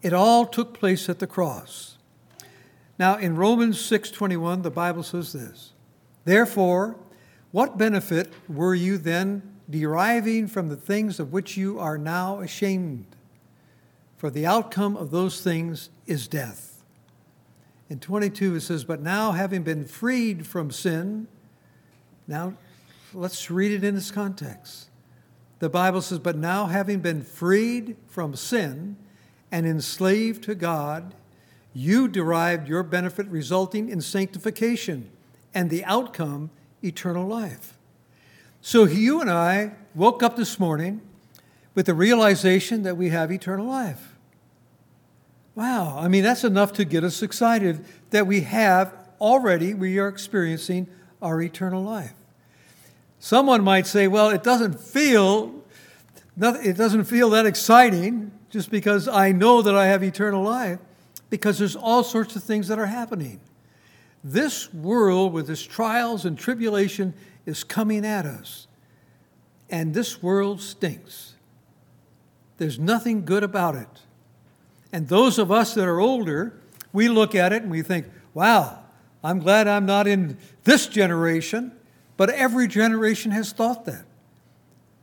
It 0.00 0.14
all 0.14 0.46
took 0.46 0.72
place 0.72 1.08
at 1.10 1.18
the 1.18 1.26
cross. 1.26 1.98
Now 2.98 3.16
in 3.18 3.36
Romans 3.36 3.78
6:21 3.78 4.62
the 4.62 4.70
Bible 4.70 5.02
says 5.02 5.32
this. 5.32 5.72
Therefore, 6.24 6.96
what 7.52 7.76
benefit 7.76 8.32
were 8.48 8.74
you 8.74 8.96
then 8.96 9.42
deriving 9.68 10.46
from 10.46 10.68
the 10.68 10.76
things 10.76 11.20
of 11.20 11.32
which 11.32 11.58
you 11.58 11.78
are 11.78 11.98
now 11.98 12.40
ashamed? 12.40 13.16
for 14.16 14.30
the 14.30 14.46
outcome 14.46 14.96
of 14.96 15.10
those 15.10 15.40
things 15.40 15.90
is 16.06 16.26
death. 16.26 16.75
In 17.88 18.00
22, 18.00 18.56
it 18.56 18.60
says, 18.60 18.84
But 18.84 19.00
now, 19.00 19.32
having 19.32 19.62
been 19.62 19.84
freed 19.84 20.46
from 20.46 20.70
sin, 20.70 21.28
now 22.26 22.54
let's 23.14 23.50
read 23.50 23.72
it 23.72 23.84
in 23.84 23.96
its 23.96 24.10
context. 24.10 24.88
The 25.60 25.68
Bible 25.68 26.02
says, 26.02 26.18
But 26.18 26.36
now, 26.36 26.66
having 26.66 27.00
been 27.00 27.22
freed 27.22 27.96
from 28.08 28.34
sin 28.34 28.96
and 29.52 29.66
enslaved 29.66 30.42
to 30.44 30.54
God, 30.54 31.14
you 31.72 32.08
derived 32.08 32.68
your 32.68 32.82
benefit 32.82 33.26
resulting 33.28 33.88
in 33.88 34.00
sanctification 34.00 35.10
and 35.54 35.70
the 35.70 35.84
outcome, 35.84 36.50
eternal 36.82 37.26
life. 37.26 37.78
So 38.60 38.84
you 38.84 39.20
and 39.20 39.30
I 39.30 39.72
woke 39.94 40.22
up 40.22 40.36
this 40.36 40.58
morning 40.58 41.02
with 41.74 41.86
the 41.86 41.94
realization 41.94 42.82
that 42.82 42.96
we 42.96 43.10
have 43.10 43.30
eternal 43.30 43.66
life. 43.66 44.15
Wow, 45.56 45.98
I 45.98 46.08
mean, 46.08 46.22
that's 46.22 46.44
enough 46.44 46.74
to 46.74 46.84
get 46.84 47.02
us 47.02 47.22
excited 47.22 47.82
that 48.10 48.26
we 48.26 48.42
have 48.42 48.94
already, 49.18 49.72
we 49.72 49.98
are 49.98 50.06
experiencing 50.06 50.86
our 51.22 51.40
eternal 51.40 51.82
life. 51.82 52.12
Someone 53.18 53.64
might 53.64 53.86
say, 53.86 54.06
well, 54.06 54.28
it 54.28 54.42
doesn't 54.42 54.78
feel, 54.78 55.64
it 56.38 56.76
doesn't 56.76 57.04
feel 57.04 57.30
that 57.30 57.46
exciting 57.46 58.32
just 58.50 58.70
because 58.70 59.08
I 59.08 59.32
know 59.32 59.62
that 59.62 59.74
I 59.74 59.86
have 59.86 60.04
eternal 60.04 60.42
life, 60.42 60.78
because 61.30 61.58
there's 61.58 61.74
all 61.74 62.04
sorts 62.04 62.36
of 62.36 62.44
things 62.44 62.68
that 62.68 62.78
are 62.78 62.86
happening. 62.86 63.40
This 64.22 64.72
world 64.74 65.32
with 65.32 65.48
its 65.48 65.62
trials 65.62 66.26
and 66.26 66.38
tribulation 66.38 67.14
is 67.46 67.64
coming 67.64 68.04
at 68.04 68.26
us. 68.26 68.66
And 69.70 69.94
this 69.94 70.22
world 70.22 70.60
stinks. 70.60 71.34
There's 72.58 72.78
nothing 72.78 73.24
good 73.24 73.42
about 73.42 73.74
it. 73.74 73.88
And 74.92 75.08
those 75.08 75.38
of 75.38 75.50
us 75.50 75.74
that 75.74 75.86
are 75.86 76.00
older, 76.00 76.58
we 76.92 77.08
look 77.08 77.34
at 77.34 77.52
it 77.52 77.62
and 77.62 77.70
we 77.70 77.82
think, 77.82 78.06
wow, 78.34 78.78
I'm 79.22 79.40
glad 79.40 79.66
I'm 79.66 79.86
not 79.86 80.06
in 80.06 80.38
this 80.64 80.86
generation. 80.86 81.72
But 82.16 82.30
every 82.30 82.66
generation 82.66 83.32
has 83.32 83.52
thought 83.52 83.84
that 83.84 84.04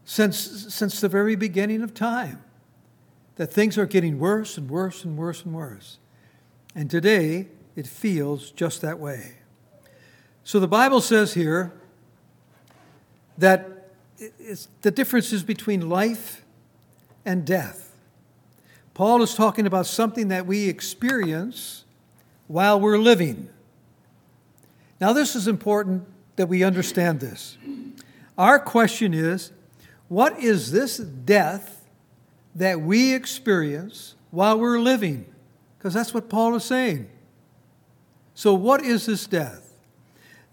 since, 0.06 0.38
since 0.74 1.00
the 1.00 1.08
very 1.08 1.36
beginning 1.36 1.82
of 1.82 1.94
time, 1.94 2.44
that 3.36 3.48
things 3.48 3.78
are 3.78 3.86
getting 3.86 4.20
worse 4.20 4.58
and 4.58 4.70
worse 4.70 5.04
and 5.04 5.18
worse 5.18 5.44
and 5.44 5.54
worse. 5.54 5.98
And 6.76 6.90
today, 6.90 7.48
it 7.76 7.88
feels 7.88 8.52
just 8.52 8.82
that 8.82 9.00
way. 9.00 9.34
So 10.44 10.60
the 10.60 10.68
Bible 10.68 11.02
says 11.02 11.34
here 11.34 11.74
that 13.38 13.90
the 14.82 14.92
difference 14.92 15.32
is 15.32 15.44
between 15.44 15.90
life 15.90 16.44
and 17.26 17.46
death. 17.46 17.93
Paul 18.94 19.24
is 19.24 19.34
talking 19.34 19.66
about 19.66 19.86
something 19.86 20.28
that 20.28 20.46
we 20.46 20.70
experience 20.70 21.86
while 22.48 22.80
we're 22.80 23.00
living. 23.00 23.50
Now, 25.02 25.14
this 25.14 25.36
is 25.36 25.48
important 25.48 26.06
that 26.36 26.48
we 26.48 26.64
understand 26.64 27.20
this. 27.20 27.58
Our 28.38 28.60
question 28.60 29.14
is 29.14 29.52
what 30.08 30.40
is 30.40 30.72
this 30.72 30.98
death 30.98 31.88
that 32.56 32.82
we 32.82 33.14
experience 33.14 34.16
while 34.32 34.60
we're 34.60 34.80
living? 34.80 35.26
Because 35.78 35.94
that's 35.94 36.14
what 36.14 36.30
Paul 36.30 36.56
is 36.56 36.64
saying. 36.64 37.10
So, 38.36 38.54
what 38.54 38.84
is 38.84 39.06
this 39.06 39.28
death? 39.28 39.74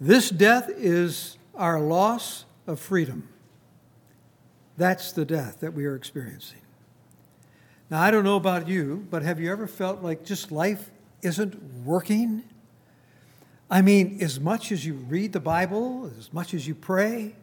This 0.01 0.31
death 0.31 0.71
is 0.71 1.37
our 1.55 1.81
loss 1.81 2.47
of 2.67 2.81
freedom. 2.81 3.29
That's 4.77 5.13
the 5.13 5.27
death 5.27 5.61
that 5.61 5.75
we 5.75 5.85
are 5.85 5.95
experiencing. 5.95 6.60
Now, 7.91 8.01
I 8.01 8.13
don't 8.13 8.23
know 8.23 8.37
about 8.37 8.69
you, 8.69 9.05
but 9.11 9.23
have 9.23 9.41
you 9.41 9.51
ever 9.51 9.67
felt 9.67 10.01
like 10.01 10.25
just 10.25 10.53
life 10.53 10.91
isn't 11.23 11.61
working? 11.85 12.45
I 13.69 13.83
mean, 13.83 14.19
as 14.21 14.39
much 14.39 14.71
as 14.71 14.87
you 14.87 14.95
read 14.95 15.33
the 15.33 15.41
Bible, 15.41 16.11
as 16.17 16.33
much 16.33 16.55
as 16.55 16.69
you 16.69 16.75
pray, 16.77 17.35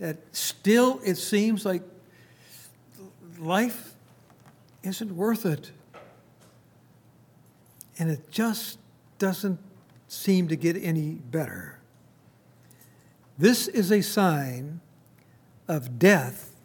that 0.00 0.16
still 0.32 1.00
it 1.04 1.14
seems 1.14 1.64
like 1.64 1.82
life 3.38 3.94
isn't 4.82 5.14
worth 5.14 5.46
it. 5.46 5.70
And 7.96 8.10
it 8.10 8.32
just 8.32 8.78
doesn't 9.20 9.60
seem 10.08 10.48
to 10.48 10.56
get 10.56 10.76
any 10.76 11.12
better. 11.12 11.78
This 13.38 13.68
is 13.68 13.92
a 13.92 14.02
sign 14.02 14.80
of 15.68 15.98
death 16.00 16.56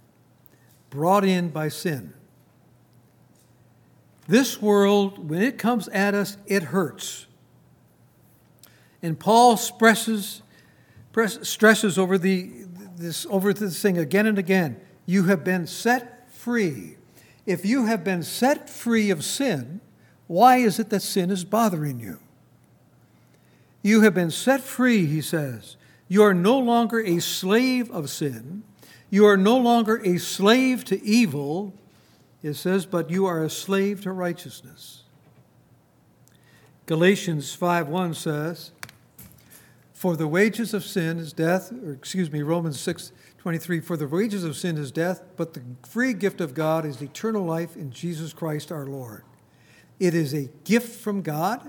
brought 0.90 1.24
in 1.24 1.50
by 1.50 1.70
sin. 1.70 2.14
This 4.30 4.62
world, 4.62 5.28
when 5.28 5.42
it 5.42 5.58
comes 5.58 5.88
at 5.88 6.14
us, 6.14 6.38
it 6.46 6.62
hurts. 6.62 7.26
And 9.02 9.20
Paul 9.20 9.58
stresses, 9.58 10.44
stresses 11.42 11.98
over, 11.98 12.20
the, 12.20 12.52
this, 12.96 13.26
over 13.28 13.54
this 13.54 13.82
thing 13.82 13.98
again 13.98 14.28
and 14.28 14.38
again. 14.38 14.80
You 15.08 15.24
have 15.24 15.44
been 15.44 15.66
set 15.66 16.32
free. 16.32 16.98
If 17.48 17.66
you 17.66 17.88
have 17.88 18.04
been 18.04 18.22
set 18.22 18.70
free 18.70 19.10
of 19.10 19.24
sin, 19.24 19.82
why 20.28 20.58
is 20.58 20.78
it 20.78 20.92
that 20.92 21.02
sin 21.02 21.32
is 21.32 21.44
bothering 21.44 22.00
you? 22.00 22.20
You 23.82 24.02
have 24.02 24.14
been 24.14 24.30
set 24.30 24.62
free, 24.62 25.08
he 25.08 25.22
says. 25.22 25.76
You 26.08 26.22
are 26.22 26.36
no 26.36 26.60
longer 26.60 27.00
a 27.00 27.18
slave 27.18 27.90
of 27.90 28.12
sin. 28.12 28.62
You 29.10 29.26
are 29.26 29.38
no 29.38 29.58
longer 29.58 30.00
a 30.06 30.20
slave 30.20 30.86
to 30.86 31.04
evil, 31.04 31.74
it 32.42 32.54
says, 32.54 32.86
but 32.86 33.10
you 33.10 33.26
are 33.26 33.44
a 33.44 33.50
slave 33.50 34.02
to 34.02 34.12
righteousness. 34.12 35.04
Galatians 36.86 37.56
5:1 37.56 38.16
says, 38.16 38.72
"For 39.94 40.16
the 40.16 40.28
wages 40.28 40.74
of 40.74 40.84
sin 40.84 41.20
is 41.20 41.34
death," 41.34 41.72
or 41.72 41.92
excuse 41.92 42.32
me, 42.32 42.42
Romans 42.42 42.80
6:23, 42.80 43.80
"For 43.80 43.96
the 43.96 44.08
wages 44.08 44.44
of 44.44 44.56
sin 44.56 44.78
is 44.78 44.92
death, 44.92 45.22
but 45.38 45.54
the 45.54 45.62
free 45.84 46.14
gift 46.14 46.42
of 46.42 46.54
God 46.54 46.86
is 46.86 47.02
eternal 47.02 47.46
life 47.46 47.76
in 47.76 47.92
Jesus 47.92 48.34
Christ 48.34 48.72
our 48.72 48.88
Lord." 48.88 49.24
It 50.00 50.16
is 50.16 50.34
a 50.34 50.50
gift 50.64 51.00
from 51.00 51.22
God, 51.22 51.62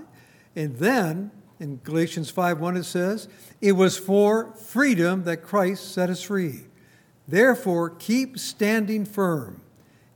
and 0.55 0.77
then 0.77 1.31
in 1.59 1.79
Galatians 1.83 2.31
5:1 2.31 2.75
it 2.75 2.85
says, 2.85 3.27
"It 3.61 3.73
was 3.73 3.97
for 3.97 4.53
freedom 4.55 5.25
that 5.25 5.43
Christ 5.43 5.91
set 5.91 6.09
us 6.09 6.23
free. 6.23 6.65
Therefore 7.27 7.91
keep 7.91 8.39
standing 8.39 9.05
firm 9.05 9.60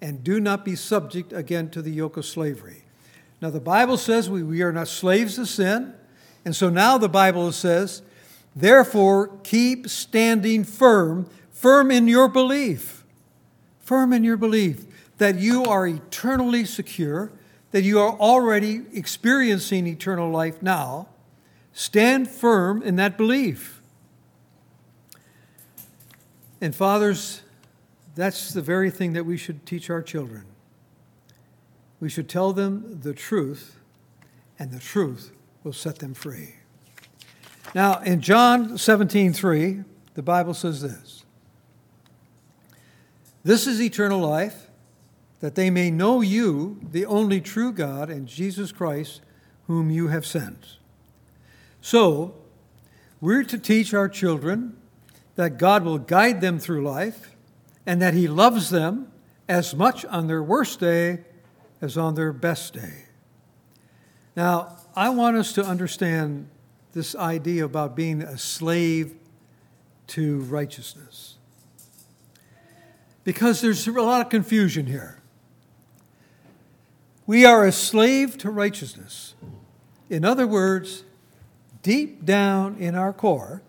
and 0.05 0.23
do 0.23 0.39
not 0.39 0.63
be 0.63 0.75
subject 0.75 1.33
again 1.33 1.69
to 1.71 1.81
the 1.81 1.91
yoke 1.91 2.17
of 2.17 2.25
slavery." 2.25 2.83
Now 3.41 3.49
the 3.49 3.59
Bible 3.59 3.97
says 3.97 4.29
we, 4.29 4.43
we 4.43 4.61
are 4.61 4.71
not 4.71 4.87
slaves 4.87 5.35
to 5.35 5.45
sin, 5.45 5.93
and 6.45 6.55
so 6.55 6.69
now 6.69 6.97
the 6.97 7.09
Bible 7.09 7.51
says, 7.51 8.01
"Therefore 8.55 9.31
keep 9.43 9.89
standing 9.89 10.63
firm, 10.63 11.27
firm 11.51 11.89
in 11.91 12.07
your 12.07 12.27
belief." 12.27 13.03
Firm 13.79 14.13
in 14.13 14.23
your 14.23 14.37
belief 14.37 14.85
that 15.19 15.37
you 15.37 15.63
are 15.65 15.85
eternally 15.85 16.65
secure, 16.65 17.31
that 17.71 17.83
you 17.83 17.99
are 17.99 18.13
already 18.13 18.81
experiencing 18.93 19.85
eternal 19.85 20.31
life 20.31 20.61
now 20.61 21.07
Stand 21.77 22.29
firm 22.29 22.81
in 22.81 22.95
that 22.95 23.17
belief. 23.17 23.81
And, 26.61 26.73
fathers, 26.73 27.41
that's 28.15 28.53
the 28.53 28.61
very 28.61 28.89
thing 28.89 29.13
that 29.13 29.25
we 29.25 29.37
should 29.37 29.65
teach 29.65 29.89
our 29.89 30.01
children. 30.01 30.45
We 31.99 32.09
should 32.09 32.29
tell 32.29 32.53
them 32.53 33.01
the 33.01 33.13
truth, 33.13 33.77
and 34.57 34.71
the 34.71 34.79
truth 34.79 35.31
will 35.63 35.73
set 35.73 35.99
them 35.99 36.13
free. 36.13 36.55
Now, 37.73 37.99
in 37.99 38.21
John 38.21 38.77
17 38.77 39.33
3, 39.33 39.83
the 40.13 40.21
Bible 40.21 40.53
says 40.53 40.81
this 40.81 41.25
This 43.43 43.67
is 43.67 43.81
eternal 43.81 44.19
life, 44.19 44.69
that 45.41 45.55
they 45.55 45.69
may 45.69 45.91
know 45.91 46.21
you, 46.21 46.79
the 46.91 47.05
only 47.05 47.41
true 47.41 47.73
God, 47.73 48.09
and 48.09 48.27
Jesus 48.27 48.71
Christ, 48.71 49.21
whom 49.67 49.89
you 49.89 50.07
have 50.07 50.25
sent. 50.25 50.77
So, 51.81 52.33
we're 53.19 53.43
to 53.43 53.57
teach 53.57 53.93
our 53.93 54.07
children 54.07 54.77
that 55.35 55.57
God 55.57 55.83
will 55.83 55.97
guide 55.97 56.39
them 56.39 56.59
through 56.59 56.83
life 56.83 57.34
and 57.85 58.01
that 58.01 58.13
He 58.13 58.27
loves 58.27 58.69
them 58.69 59.11
as 59.47 59.75
much 59.75 60.05
on 60.05 60.27
their 60.27 60.41
worst 60.43 60.79
day 60.79 61.19
as 61.81 61.97
on 61.97 62.15
their 62.15 62.33
best 62.33 62.73
day. 62.73 63.05
Now, 64.35 64.77
I 64.95 65.09
want 65.09 65.37
us 65.37 65.53
to 65.53 65.63
understand 65.63 66.49
this 66.93 67.15
idea 67.15 67.65
about 67.65 67.95
being 67.95 68.21
a 68.21 68.37
slave 68.37 69.15
to 70.07 70.39
righteousness. 70.41 71.35
Because 73.23 73.61
there's 73.61 73.87
a 73.87 73.91
lot 73.91 74.21
of 74.21 74.29
confusion 74.29 74.85
here. 74.85 75.21
We 77.27 77.43
are 77.43 77.65
a 77.65 77.71
slave 77.71 78.37
to 78.39 78.51
righteousness. 78.51 79.33
In 80.09 80.23
other 80.23 80.45
words, 80.45 81.03
deep 81.81 82.23
down 82.23 82.77
in 82.77 82.95
our 82.95 83.11
core, 83.11 83.63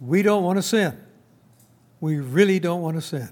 we 0.00 0.22
don't 0.22 0.42
want 0.42 0.58
to 0.58 0.62
sin. 0.62 0.98
We 2.00 2.18
really 2.18 2.58
don't 2.58 2.82
want 2.82 2.96
to 2.96 3.02
sin. 3.02 3.30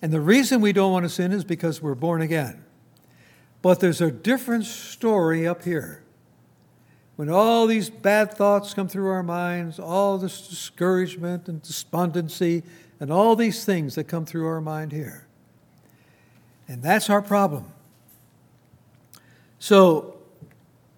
And 0.00 0.12
the 0.12 0.20
reason 0.20 0.60
we 0.60 0.72
don't 0.72 0.92
want 0.92 1.04
to 1.04 1.08
sin 1.08 1.32
is 1.32 1.44
because 1.44 1.80
we're 1.80 1.94
born 1.94 2.20
again. 2.20 2.64
But 3.62 3.80
there's 3.80 4.00
a 4.00 4.10
different 4.10 4.66
story 4.66 5.46
up 5.46 5.64
here. 5.64 6.02
When 7.16 7.30
all 7.30 7.66
these 7.66 7.88
bad 7.88 8.34
thoughts 8.34 8.74
come 8.74 8.88
through 8.88 9.08
our 9.08 9.22
minds, 9.22 9.78
all 9.78 10.18
this 10.18 10.46
discouragement 10.48 11.48
and 11.48 11.62
despondency, 11.62 12.62
and 13.00 13.10
all 13.10 13.36
these 13.36 13.64
things 13.64 13.94
that 13.94 14.04
come 14.04 14.26
through 14.26 14.46
our 14.46 14.60
mind 14.60 14.92
here. 14.92 15.26
And 16.68 16.82
that's 16.82 17.08
our 17.08 17.22
problem. 17.22 17.66
So, 19.58 20.18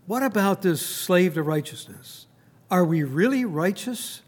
what 0.06 0.22
about 0.22 0.62
this 0.62 0.84
slave 0.84 1.34
to 1.34 1.42
righteousness? 1.42 2.26
Are 2.70 2.84
we 2.84 3.02
really 3.02 3.44
righteous? 3.44 4.22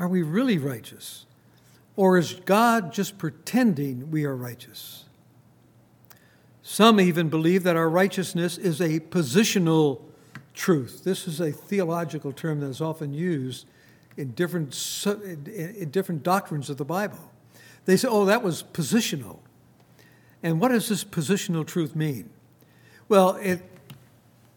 Are 0.00 0.08
we 0.08 0.22
really 0.22 0.56
righteous? 0.56 1.26
Or 1.94 2.16
is 2.16 2.32
God 2.46 2.92
just 2.92 3.18
pretending 3.18 4.10
we 4.10 4.24
are 4.24 4.34
righteous? 4.34 5.04
Some 6.62 6.98
even 7.00 7.28
believe 7.28 7.64
that 7.64 7.76
our 7.76 7.90
righteousness 7.90 8.56
is 8.56 8.80
a 8.80 9.00
positional 9.00 10.00
truth. 10.54 11.04
This 11.04 11.28
is 11.28 11.38
a 11.40 11.52
theological 11.52 12.32
term 12.32 12.60
that 12.60 12.68
is 12.68 12.80
often 12.80 13.12
used 13.12 13.66
in 14.16 14.30
different, 14.32 14.74
in 15.46 15.90
different 15.90 16.22
doctrines 16.22 16.70
of 16.70 16.78
the 16.78 16.84
Bible. 16.84 17.30
They 17.84 17.98
say, 17.98 18.08
oh, 18.10 18.24
that 18.24 18.42
was 18.42 18.62
positional. 18.62 19.40
And 20.42 20.60
what 20.60 20.68
does 20.68 20.88
this 20.88 21.04
positional 21.04 21.66
truth 21.66 21.94
mean? 21.94 22.30
Well, 23.08 23.36
it, 23.36 23.62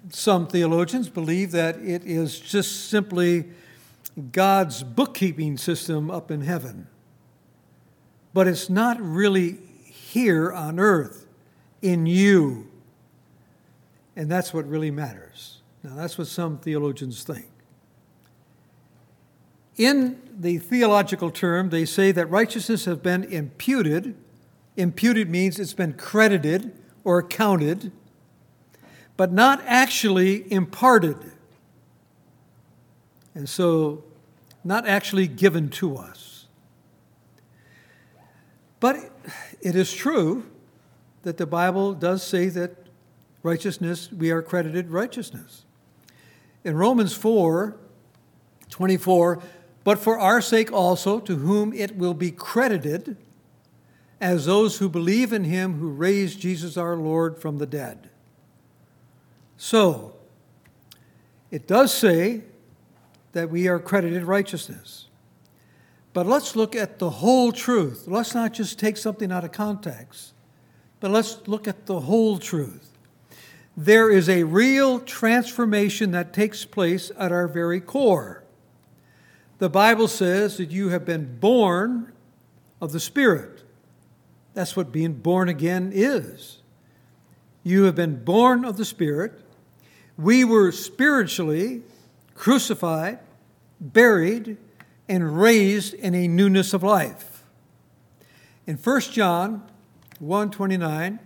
some 0.10 0.48
theologians 0.48 1.10
believe 1.10 1.52
that 1.52 1.78
it 1.78 2.06
is 2.06 2.40
just 2.40 2.90
simply 2.90 3.50
God's 4.32 4.84
bookkeeping 4.84 5.58
system 5.58 6.12
up 6.12 6.30
in 6.30 6.42
heaven. 6.42 6.88
But 8.34 8.48
it's 8.48 8.70
not 8.70 9.00
really 9.02 9.60
here 9.86 10.52
on 10.52 10.80
earth 10.80 11.28
in 11.82 12.06
you. 12.06 12.68
And 14.16 14.30
that's 14.30 14.54
what 14.54 14.68
really 14.68 14.92
matters. 14.92 15.62
Now, 15.84 15.96
that's 15.96 16.18
what 16.18 16.28
some 16.28 16.58
theologians 16.58 17.24
think. 17.24 17.48
In 19.76 20.22
the 20.38 20.60
theological 20.60 21.32
term, 21.32 21.70
they 21.70 21.86
say 21.86 22.12
that 22.12 22.28
righteousness 22.28 22.86
has 22.86 22.98
been 22.98 23.24
imputed. 23.24 24.16
Imputed 24.78 25.30
means 25.30 25.60
it's 25.60 25.74
been 25.74 25.94
credited 25.94 26.72
or 27.04 27.24
counted, 27.24 27.92
but 29.18 29.32
not 29.32 29.62
actually 29.66 30.52
imparted. 30.52 31.18
And 33.36 33.50
so, 33.50 34.04
not 34.64 34.88
actually 34.88 35.28
given 35.28 35.70
to 35.70 35.98
us. 35.98 36.46
But 38.80 38.98
it 39.62 39.76
is 39.76 39.94
true 39.94 40.46
that 41.24 41.38
the 41.38 41.46
Bible 41.46 41.94
does 41.94 42.22
say 42.22 42.50
that 42.50 42.76
righteousness, 43.42 44.12
we 44.12 44.32
are 44.32 44.42
credited 44.42 44.92
righteousness. 44.92 45.66
In 46.64 46.76
Romans 46.78 47.14
4 47.14 47.78
24, 48.70 49.44
but 49.84 50.00
for 50.00 50.18
our 50.18 50.42
sake 50.42 50.72
also, 50.72 51.20
to 51.20 51.36
whom 51.36 51.74
it 51.74 51.96
will 51.96 52.16
be 52.16 52.32
credited 52.32 53.18
as 54.20 54.46
those 54.46 54.78
who 54.78 54.90
believe 54.90 55.32
in 55.32 55.44
him 55.44 55.80
who 55.80 55.90
raised 55.90 56.40
Jesus 56.40 56.76
our 56.76 56.96
Lord 56.96 57.38
from 57.38 57.58
the 57.58 57.66
dead. 57.66 58.10
So, 59.58 60.16
it 61.52 61.68
does 61.68 61.94
say 61.94 62.44
that 63.34 63.50
we 63.50 63.68
are 63.68 63.80
credited 63.80 64.24
righteousness. 64.24 65.08
But 66.14 66.28
let's 66.28 66.56
look 66.56 66.76
at 66.76 67.00
the 67.00 67.10
whole 67.10 67.52
truth. 67.52 68.06
Let's 68.08 68.34
not 68.34 68.54
just 68.54 68.80
take 68.80 68.98
something 68.98 69.32
out 69.32 69.44
of 69.44 69.52
context, 69.52 70.34
but 71.00 71.12
let's 71.12 71.48
look 71.48 71.68
at 71.68 71.88
the 71.88 72.02
whole 72.02 72.38
truth. 72.38 72.92
There 73.76 74.12
is 74.12 74.30
a 74.30 74.44
real 74.44 75.00
transformation 75.00 76.12
that 76.12 76.32
takes 76.32 76.64
place 76.64 77.12
at 77.18 77.32
our 77.32 77.48
very 77.48 77.82
core. 77.82 78.44
The 79.58 79.70
Bible 79.70 80.08
says 80.08 80.58
that 80.58 80.70
you 80.70 80.90
have 80.90 81.06
been 81.06 81.40
born 81.40 82.12
of 82.80 82.92
the 82.92 83.00
Spirit. 83.00 83.64
That's 84.54 84.76
what 84.76 84.92
being 84.92 85.14
born 85.14 85.50
again 85.50 85.92
is. 85.94 86.60
You 87.64 87.84
have 87.84 87.96
been 87.96 88.24
born 88.24 88.64
of 88.66 88.78
the 88.78 88.86
Spirit. 88.86 89.40
We 90.18 90.44
were 90.44 90.72
spiritually 90.72 91.82
crucified, 92.36 93.20
buried, 93.80 94.58
and 95.08 95.40
raised 95.40 95.94
in 95.94 96.16
a 96.16 96.28
newness 96.28 96.74
of 96.74 96.84
life. 96.84 97.44
In 98.66 98.78
1 98.78 99.12
John 99.12 99.64
1:29, 100.22 101.20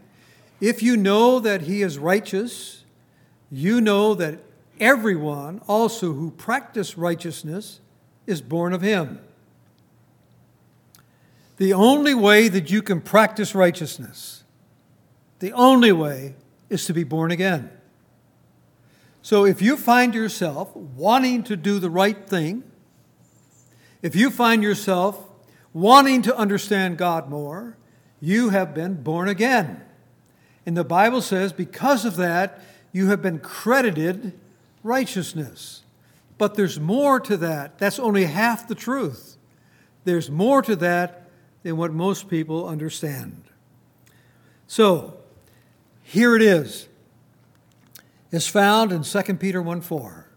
if 0.59 0.81
you 0.81 0.97
know 0.97 1.39
that 1.39 1.61
he 1.61 1.81
is 1.81 1.99
righteous, 1.99 2.83
you 3.51 3.79
know 3.79 4.13
that 4.15 4.39
everyone 4.79 5.61
also 5.67 6.13
who 6.13 6.31
practice 6.31 6.97
righteousness 6.97 7.79
is 8.25 8.41
born 8.41 8.73
of 8.73 8.81
Him. 8.81 9.19
The 11.57 11.73
only 11.73 12.13
way 12.13 12.49
that 12.49 12.69
you 12.69 12.81
can 12.81 13.01
practice 13.01 13.55
righteousness, 13.55 14.43
the 15.39 15.53
only 15.53 15.91
way 15.91 16.35
is 16.69 16.85
to 16.85 16.93
be 16.93 17.03
born 17.03 17.31
again. 17.31 17.71
So 19.21 19.45
if 19.45 19.61
you 19.61 19.77
find 19.77 20.13
yourself 20.13 20.75
wanting 20.75 21.43
to 21.43 21.57
do 21.57 21.79
the 21.79 21.89
right 21.89 22.27
thing, 22.27 22.63
if 24.01 24.15
you 24.15 24.29
find 24.29 24.63
yourself 24.63 25.27
wanting 25.73 26.21
to 26.23 26.35
understand 26.35 26.97
God 26.97 27.29
more, 27.29 27.77
you 28.19 28.49
have 28.49 28.73
been 28.73 29.01
born 29.03 29.27
again. 29.27 29.81
And 30.65 30.75
the 30.75 30.83
Bible 30.83 31.21
says, 31.21 31.53
because 31.53 32.05
of 32.05 32.15
that, 32.17 32.61
you 32.91 33.07
have 33.07 33.21
been 33.21 33.39
credited 33.39 34.33
righteousness. 34.83 35.83
But 36.37 36.55
there's 36.55 36.79
more 36.79 37.19
to 37.21 37.37
that. 37.37 37.77
That's 37.77 37.99
only 37.99 38.25
half 38.25 38.67
the 38.67 38.75
truth. 38.75 39.37
There's 40.03 40.29
more 40.29 40.61
to 40.61 40.75
that 40.77 41.29
than 41.63 41.77
what 41.77 41.91
most 41.91 42.29
people 42.29 42.67
understand. 42.67 43.43
So, 44.67 45.17
here 46.03 46.35
it 46.35 46.41
is. 46.41 46.87
It's 48.31 48.47
found 48.47 48.91
in 48.91 49.03
2 49.03 49.21
Peter 49.35 49.61
1 49.61 49.81
4. 49.81 50.29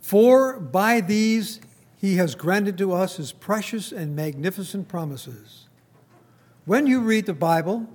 For 0.00 0.60
by 0.60 1.00
these 1.00 1.60
he 1.98 2.16
has 2.16 2.34
granted 2.34 2.78
to 2.78 2.92
us 2.92 3.16
his 3.16 3.32
precious 3.32 3.92
and 3.92 4.14
magnificent 4.14 4.88
promises. 4.88 5.66
When 6.64 6.86
you 6.86 7.00
read 7.00 7.26
the 7.26 7.34
Bible, 7.34 7.88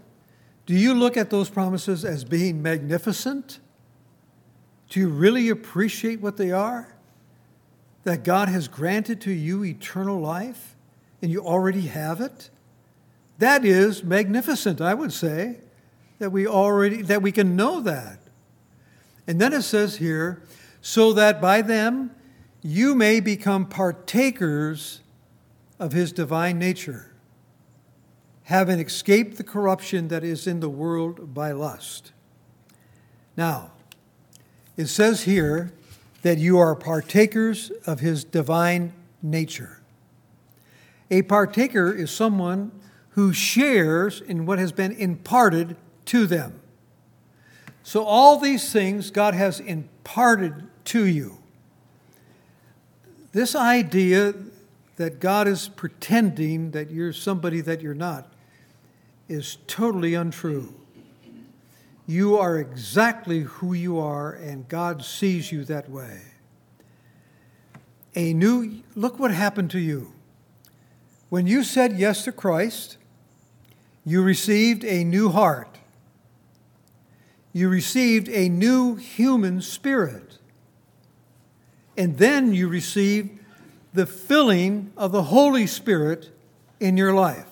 do 0.66 0.76
you 0.76 0.94
look 0.94 1.18
at 1.18 1.30
those 1.30 1.50
promises 1.50 2.06
as 2.06 2.24
being 2.24 2.62
magnificent? 2.62 3.60
Do 4.90 5.00
you 5.00 5.10
really 5.10 5.50
appreciate 5.50 6.22
what 6.22 6.38
they 6.38 6.52
are? 6.52 6.96
That 8.04 8.24
God 8.24 8.50
has 8.50 8.68
granted 8.68 9.22
to 9.22 9.32
you 9.32 9.64
eternal 9.64 10.20
life 10.20 10.76
and 11.22 11.32
you 11.32 11.42
already 11.42 11.88
have 11.88 12.22
it? 12.22 12.50
That 13.38 13.66
is 13.66 14.04
magnificent, 14.04 14.82
I 14.82 14.94
would 14.94 15.14
say, 15.14 15.62
that 16.20 16.32
we 16.32 16.46
already 16.46 17.02
that 17.04 17.22
we 17.22 17.32
can 17.32 17.56
know 17.56 17.82
that. 17.82 18.21
And 19.32 19.40
then 19.40 19.54
it 19.54 19.62
says 19.62 19.96
here, 19.96 20.42
so 20.82 21.14
that 21.14 21.40
by 21.40 21.62
them 21.62 22.12
you 22.62 22.94
may 22.94 23.22
become 23.22 23.66
partakers 23.66 25.00
of 25.80 25.94
his 25.94 26.12
divine 26.12 26.60
nature, 26.60 27.14
having 28.44 28.78
escaped 28.82 29.38
the 29.38 29.46
corruption 29.46 30.10
that 30.10 30.26
is 30.26 30.48
in 30.48 30.60
the 30.60 30.68
world 30.68 31.34
by 31.34 31.54
lust. 31.54 32.12
Now, 33.38 33.72
it 34.76 34.88
says 34.88 35.22
here 35.22 35.72
that 36.24 36.38
you 36.38 36.60
are 36.60 36.76
partakers 36.76 37.72
of 37.88 38.02
his 38.02 38.26
divine 38.26 38.92
nature. 39.22 39.80
A 41.10 41.22
partaker 41.22 41.94
is 41.94 42.12
someone 42.12 42.74
who 43.12 43.32
shares 43.32 44.20
in 44.20 44.46
what 44.46 44.60
has 44.60 44.74
been 44.74 44.92
imparted 44.92 45.78
to 46.08 46.28
them. 46.28 46.61
So, 47.84 48.04
all 48.04 48.38
these 48.38 48.72
things 48.72 49.12
God 49.12 49.34
has 49.34 49.60
imparted 49.60 50.68
to 50.86 51.06
you. 51.06 51.38
This 53.32 53.56
idea 53.56 54.34
that 54.98 55.20
God 55.20 55.48
is 55.48 55.68
pretending 55.70 56.72
that 56.72 56.92
you're 56.92 57.14
somebody 57.14 57.62
that 57.62 57.82
you're 57.82 57.94
not 57.94 58.32
is 59.28 59.58
totally 59.66 60.14
untrue. 60.14 60.74
You 62.06 62.38
are 62.38 62.58
exactly 62.58 63.42
who 63.42 63.74
you 63.74 63.98
are, 64.00 64.34
and 64.34 64.68
God 64.68 65.04
sees 65.04 65.52
you 65.52 65.64
that 65.66 65.90
way. 65.90 66.22
A 68.16 68.34
new, 68.34 68.84
look 68.96 69.18
what 69.18 69.32
happened 69.32 69.72
to 69.72 69.80
you. 69.80 70.12
When 71.30 71.48
you 71.48 71.64
said 71.64 71.98
yes 71.98 72.26
to 72.26 72.34
Christ, 72.34 72.98
you 74.04 74.22
received 74.22 74.84
a 74.84 75.06
new 75.06 75.30
heart. 75.30 75.71
You 77.54 77.70
received 77.70 78.30
a 78.30 78.50
new 78.50 78.96
human 78.96 79.62
spirit. 79.62 80.38
And 81.98 82.18
then 82.18 82.54
you 82.54 82.68
received 82.68 83.40
the 83.94 84.06
filling 84.06 84.94
of 84.96 85.12
the 85.12 85.24
Holy 85.24 85.68
Spirit 85.68 86.32
in 86.80 86.98
your 86.98 87.14
life. 87.14 87.46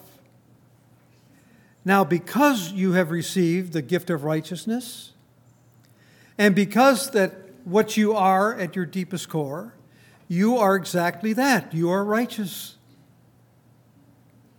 Now, 1.84 2.04
because 2.04 2.72
you 2.72 2.94
have 2.94 3.12
received 3.12 3.74
the 3.74 3.82
gift 3.82 4.10
of 4.10 4.24
righteousness, 4.24 5.12
and 6.38 6.56
because 6.56 7.12
that 7.12 7.34
what 7.66 7.98
you 7.98 8.14
are 8.14 8.58
at 8.58 8.76
your 8.76 8.86
deepest 8.86 9.28
core, 9.28 9.74
you 10.28 10.58
are 10.58 10.76
exactly 10.76 11.34
that. 11.34 11.74
You 11.74 11.90
are 11.90 12.06
righteous. 12.06 12.76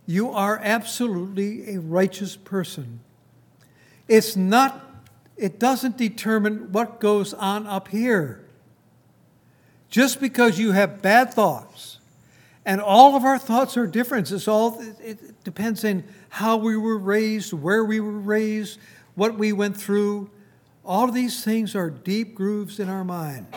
You 0.05 0.31
are 0.31 0.59
absolutely 0.61 1.73
a 1.75 1.79
righteous 1.79 2.35
person. 2.35 2.99
It's 4.07 4.35
not, 4.35 4.90
it 5.37 5.59
doesn't 5.59 5.97
determine 5.97 6.71
what 6.71 6.99
goes 6.99 7.33
on 7.33 7.67
up 7.67 7.87
here. 7.87 8.45
Just 9.89 10.21
because 10.21 10.57
you 10.59 10.71
have 10.71 11.01
bad 11.01 11.33
thoughts, 11.33 11.99
and 12.65 12.79
all 12.79 13.15
of 13.15 13.23
our 13.23 13.39
thoughts 13.39 13.75
are 13.75 13.87
different. 13.87 14.31
It's 14.31 14.47
all, 14.47 14.79
it 15.01 15.43
depends 15.43 15.83
on 15.83 16.03
how 16.29 16.57
we 16.57 16.77
were 16.77 16.97
raised, 16.97 17.53
where 17.53 17.83
we 17.83 17.99
were 17.99 18.11
raised, 18.11 18.79
what 19.15 19.37
we 19.37 19.51
went 19.51 19.75
through. 19.75 20.29
All 20.85 21.09
of 21.09 21.13
these 21.13 21.43
things 21.43 21.75
are 21.75 21.89
deep 21.89 22.35
grooves 22.35 22.79
in 22.79 22.87
our 22.87 23.03
mind. 23.03 23.47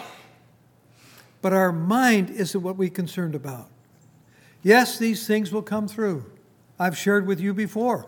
But 1.42 1.52
our 1.52 1.72
mind 1.72 2.30
isn't 2.30 2.62
what 2.62 2.76
we're 2.76 2.88
concerned 2.88 3.34
about. 3.34 3.68
Yes, 4.62 4.98
these 4.98 5.26
things 5.26 5.52
will 5.52 5.62
come 5.62 5.86
through. 5.86 6.24
I've 6.78 6.96
shared 6.96 7.26
with 7.26 7.38
you 7.38 7.52
before. 7.52 8.06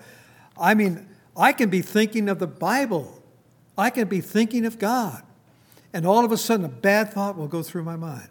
I 0.58 0.74
mean, 0.74 1.06
I 1.36 1.52
can 1.52 1.68
be 1.68 1.82
thinking 1.82 2.30
of 2.30 2.38
the 2.38 2.46
Bible, 2.46 3.15
I 3.76 3.90
can 3.90 4.08
be 4.08 4.20
thinking 4.20 4.64
of 4.64 4.78
God, 4.78 5.22
and 5.92 6.06
all 6.06 6.24
of 6.24 6.32
a 6.32 6.36
sudden 6.36 6.64
a 6.64 6.70
bad 6.70 7.12
thought 7.12 7.36
will 7.36 7.48
go 7.48 7.62
through 7.62 7.84
my 7.84 7.96
mind. 7.96 8.28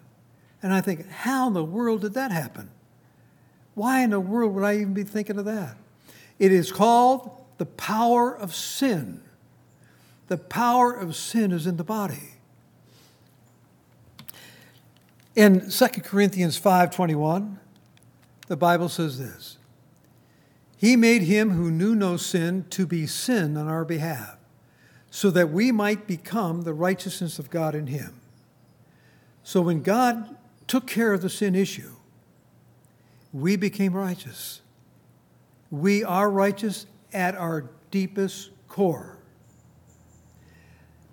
And 0.62 0.72
I 0.72 0.80
think, 0.80 1.08
how 1.08 1.48
in 1.48 1.52
the 1.54 1.64
world 1.64 2.00
did 2.00 2.14
that 2.14 2.32
happen? 2.32 2.70
Why 3.74 4.02
in 4.02 4.10
the 4.10 4.20
world 4.20 4.54
would 4.54 4.64
I 4.64 4.76
even 4.76 4.94
be 4.94 5.04
thinking 5.04 5.38
of 5.38 5.44
that? 5.44 5.76
It 6.38 6.50
is 6.50 6.72
called 6.72 7.30
the 7.58 7.66
power 7.66 8.36
of 8.36 8.54
sin. 8.54 9.22
The 10.28 10.38
power 10.38 10.92
of 10.92 11.14
sin 11.14 11.52
is 11.52 11.66
in 11.66 11.76
the 11.76 11.84
body. 11.84 12.34
In 15.34 15.70
2 15.70 16.02
Corinthians 16.02 16.58
5:21, 16.58 17.58
the 18.48 18.56
Bible 18.56 18.88
says 18.88 19.18
this. 19.18 19.58
He 20.78 20.96
made 20.96 21.22
him 21.22 21.50
who 21.50 21.70
knew 21.70 21.94
no 21.94 22.16
sin 22.16 22.64
to 22.70 22.86
be 22.86 23.06
sin 23.06 23.56
on 23.56 23.68
our 23.68 23.84
behalf, 23.84 24.36
so 25.16 25.30
that 25.30 25.48
we 25.48 25.72
might 25.72 26.06
become 26.06 26.60
the 26.60 26.74
righteousness 26.74 27.38
of 27.38 27.48
God 27.48 27.74
in 27.74 27.86
him. 27.86 28.20
So 29.42 29.62
when 29.62 29.80
God 29.80 30.36
took 30.66 30.86
care 30.86 31.14
of 31.14 31.22
the 31.22 31.30
sin 31.30 31.54
issue, 31.54 31.92
we 33.32 33.56
became 33.56 33.94
righteous. 33.94 34.60
We 35.70 36.04
are 36.04 36.30
righteous 36.30 36.84
at 37.14 37.34
our 37.34 37.70
deepest 37.90 38.50
core. 38.68 39.16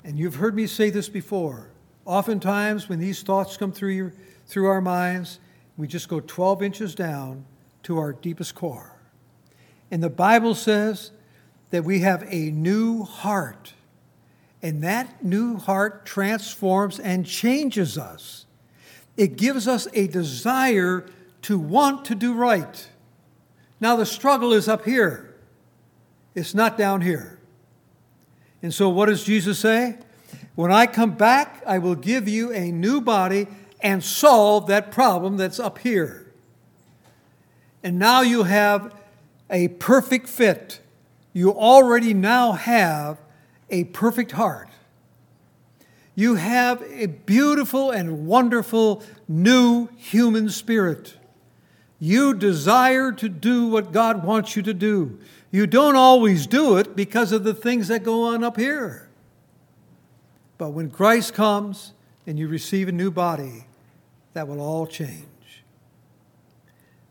And 0.04 0.20
you've 0.20 0.36
heard 0.36 0.54
me 0.54 0.68
say 0.68 0.90
this 0.90 1.08
before. 1.08 1.70
Oftentimes, 2.04 2.90
when 2.90 3.00
these 3.00 3.24
thoughts 3.24 3.56
come 3.56 3.72
through, 3.72 3.92
your, 3.92 4.14
through 4.48 4.66
our 4.66 4.82
minds, 4.82 5.40
we 5.78 5.88
just 5.88 6.10
go 6.10 6.20
12 6.20 6.62
inches 6.62 6.94
down 6.94 7.46
to 7.84 7.98
our 8.00 8.12
deepest 8.12 8.54
core. 8.54 9.00
And 9.90 10.04
the 10.04 10.10
Bible 10.10 10.56
says 10.56 11.12
that 11.70 11.86
we 11.86 12.02
have 12.02 12.26
a 12.28 12.52
new 12.52 13.04
heart. 13.04 13.72
And 14.64 14.82
that 14.84 15.24
new 15.24 15.58
heart 15.58 16.06
transforms 16.06 16.98
and 16.98 17.26
changes 17.26 17.98
us. 17.98 18.46
It 19.18 19.36
gives 19.36 19.68
us 19.68 19.88
a 19.94 20.08
desire 20.08 21.06
to 21.44 21.60
want 21.60 22.06
to 22.06 22.16
do 22.16 22.34
right. 22.34 22.90
Now, 23.82 23.98
the 23.98 24.06
struggle 24.06 24.54
is 24.54 24.70
up 24.70 24.86
here, 24.86 25.36
it's 26.34 26.56
not 26.56 26.78
down 26.78 27.02
here. 27.02 27.40
And 28.62 28.74
so, 28.74 28.88
what 28.88 29.08
does 29.08 29.26
Jesus 29.26 29.60
say? 29.60 29.98
When 30.56 30.72
I 30.72 30.88
come 30.88 31.12
back, 31.12 31.62
I 31.68 31.80
will 31.80 31.96
give 31.96 32.30
you 32.30 32.54
a 32.54 32.72
new 32.72 33.02
body 33.02 33.48
and 33.82 34.02
solve 34.02 34.68
that 34.68 34.92
problem 34.92 35.36
that's 35.36 35.60
up 35.60 35.80
here. 35.80 36.32
And 37.84 38.00
now 38.00 38.22
you 38.22 38.44
have 38.44 38.96
a 39.50 39.68
perfect 39.68 40.30
fit. 40.30 40.80
You 41.34 41.52
already 41.52 42.14
now 42.14 42.54
have 42.54 43.18
a 43.70 43.86
perfect 43.86 44.34
heart. 44.34 44.70
You 46.16 46.36
have 46.36 46.84
a 46.84 47.08
beautiful 47.08 47.90
and 47.90 48.28
wonderful 48.28 49.04
new 49.28 49.88
human 49.98 50.50
spirit. 50.50 51.16
You 52.00 52.34
desire 52.34 53.12
to 53.14 53.30
do 53.30 53.68
what 53.68 53.92
God 53.92 54.24
wants 54.24 54.56
you 54.56 54.62
to 54.64 54.74
do. 54.74 55.20
You 55.52 55.66
don't 55.66 55.96
always 55.96 56.46
do 56.48 56.78
it 56.78 56.96
because 56.96 57.32
of 57.32 57.44
the 57.44 57.54
things 57.54 57.88
that 57.88 58.04
go 58.04 58.24
on 58.24 58.44
up 58.44 58.58
here. 58.58 59.10
But 60.58 60.72
when 60.72 60.92
Christ 60.92 61.34
comes 61.34 61.94
and 62.28 62.38
you 62.38 62.48
receive 62.48 62.88
a 62.88 62.92
new 62.92 63.12
body, 63.12 63.66
that 64.34 64.48
will 64.48 64.62
all 64.62 64.86
change. 64.86 65.64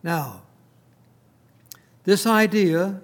Now, 0.03 0.43
this 2.05 2.27
idea 2.27 3.01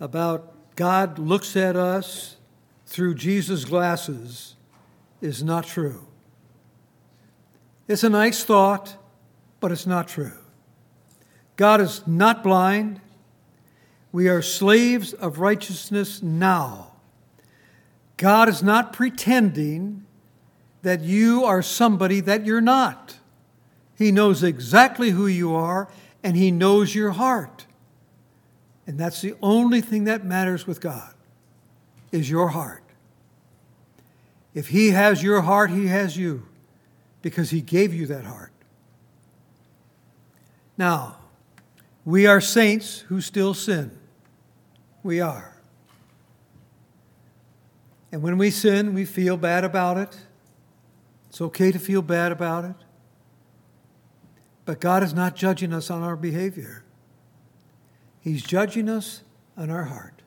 about 0.00 0.55
God 0.76 1.18
looks 1.18 1.56
at 1.56 1.74
us 1.74 2.36
through 2.86 3.14
Jesus' 3.14 3.64
glasses 3.64 4.54
is 5.20 5.42
not 5.42 5.66
true. 5.66 6.06
It's 7.88 8.04
a 8.04 8.10
nice 8.10 8.44
thought, 8.44 8.96
but 9.58 9.72
it's 9.72 9.86
not 9.86 10.06
true. 10.06 10.36
God 11.56 11.80
is 11.80 12.06
not 12.06 12.44
blind. 12.44 13.00
We 14.12 14.28
are 14.28 14.42
slaves 14.42 15.12
of 15.14 15.38
righteousness 15.38 16.22
now. 16.22 16.92
God 18.16 18.48
is 18.48 18.62
not 18.62 18.92
pretending 18.92 20.04
that 20.82 21.00
you 21.00 21.44
are 21.44 21.62
somebody 21.62 22.20
that 22.20 22.44
you're 22.44 22.60
not. 22.60 23.18
He 23.96 24.12
knows 24.12 24.42
exactly 24.42 25.10
who 25.10 25.26
you 25.26 25.54
are, 25.54 25.88
and 26.22 26.36
He 26.36 26.50
knows 26.50 26.94
your 26.94 27.12
heart. 27.12 27.65
And 28.86 28.98
that's 28.98 29.20
the 29.20 29.34
only 29.42 29.80
thing 29.80 30.04
that 30.04 30.24
matters 30.24 30.66
with 30.66 30.80
God 30.80 31.12
is 32.12 32.30
your 32.30 32.48
heart. 32.48 32.82
If 34.54 34.68
He 34.68 34.90
has 34.90 35.22
your 35.22 35.42
heart, 35.42 35.70
He 35.70 35.88
has 35.88 36.16
you 36.16 36.46
because 37.22 37.50
He 37.50 37.60
gave 37.60 37.92
you 37.92 38.06
that 38.06 38.24
heart. 38.24 38.52
Now, 40.78 41.16
we 42.04 42.26
are 42.26 42.40
saints 42.40 43.00
who 43.08 43.20
still 43.20 43.54
sin. 43.54 43.90
We 45.02 45.20
are. 45.20 45.56
And 48.12 48.22
when 48.22 48.38
we 48.38 48.50
sin, 48.50 48.94
we 48.94 49.04
feel 49.04 49.36
bad 49.36 49.64
about 49.64 49.98
it. 49.98 50.16
It's 51.28 51.40
okay 51.40 51.72
to 51.72 51.78
feel 51.78 52.00
bad 52.00 52.32
about 52.32 52.64
it. 52.64 52.76
But 54.64 54.80
God 54.80 55.02
is 55.02 55.12
not 55.12 55.36
judging 55.36 55.72
us 55.74 55.90
on 55.90 56.02
our 56.02 56.16
behavior, 56.16 56.82
He's 58.26 58.42
judging 58.42 58.88
us 58.88 59.22
on 59.56 59.70
our 59.70 59.84
heart. 59.84 60.22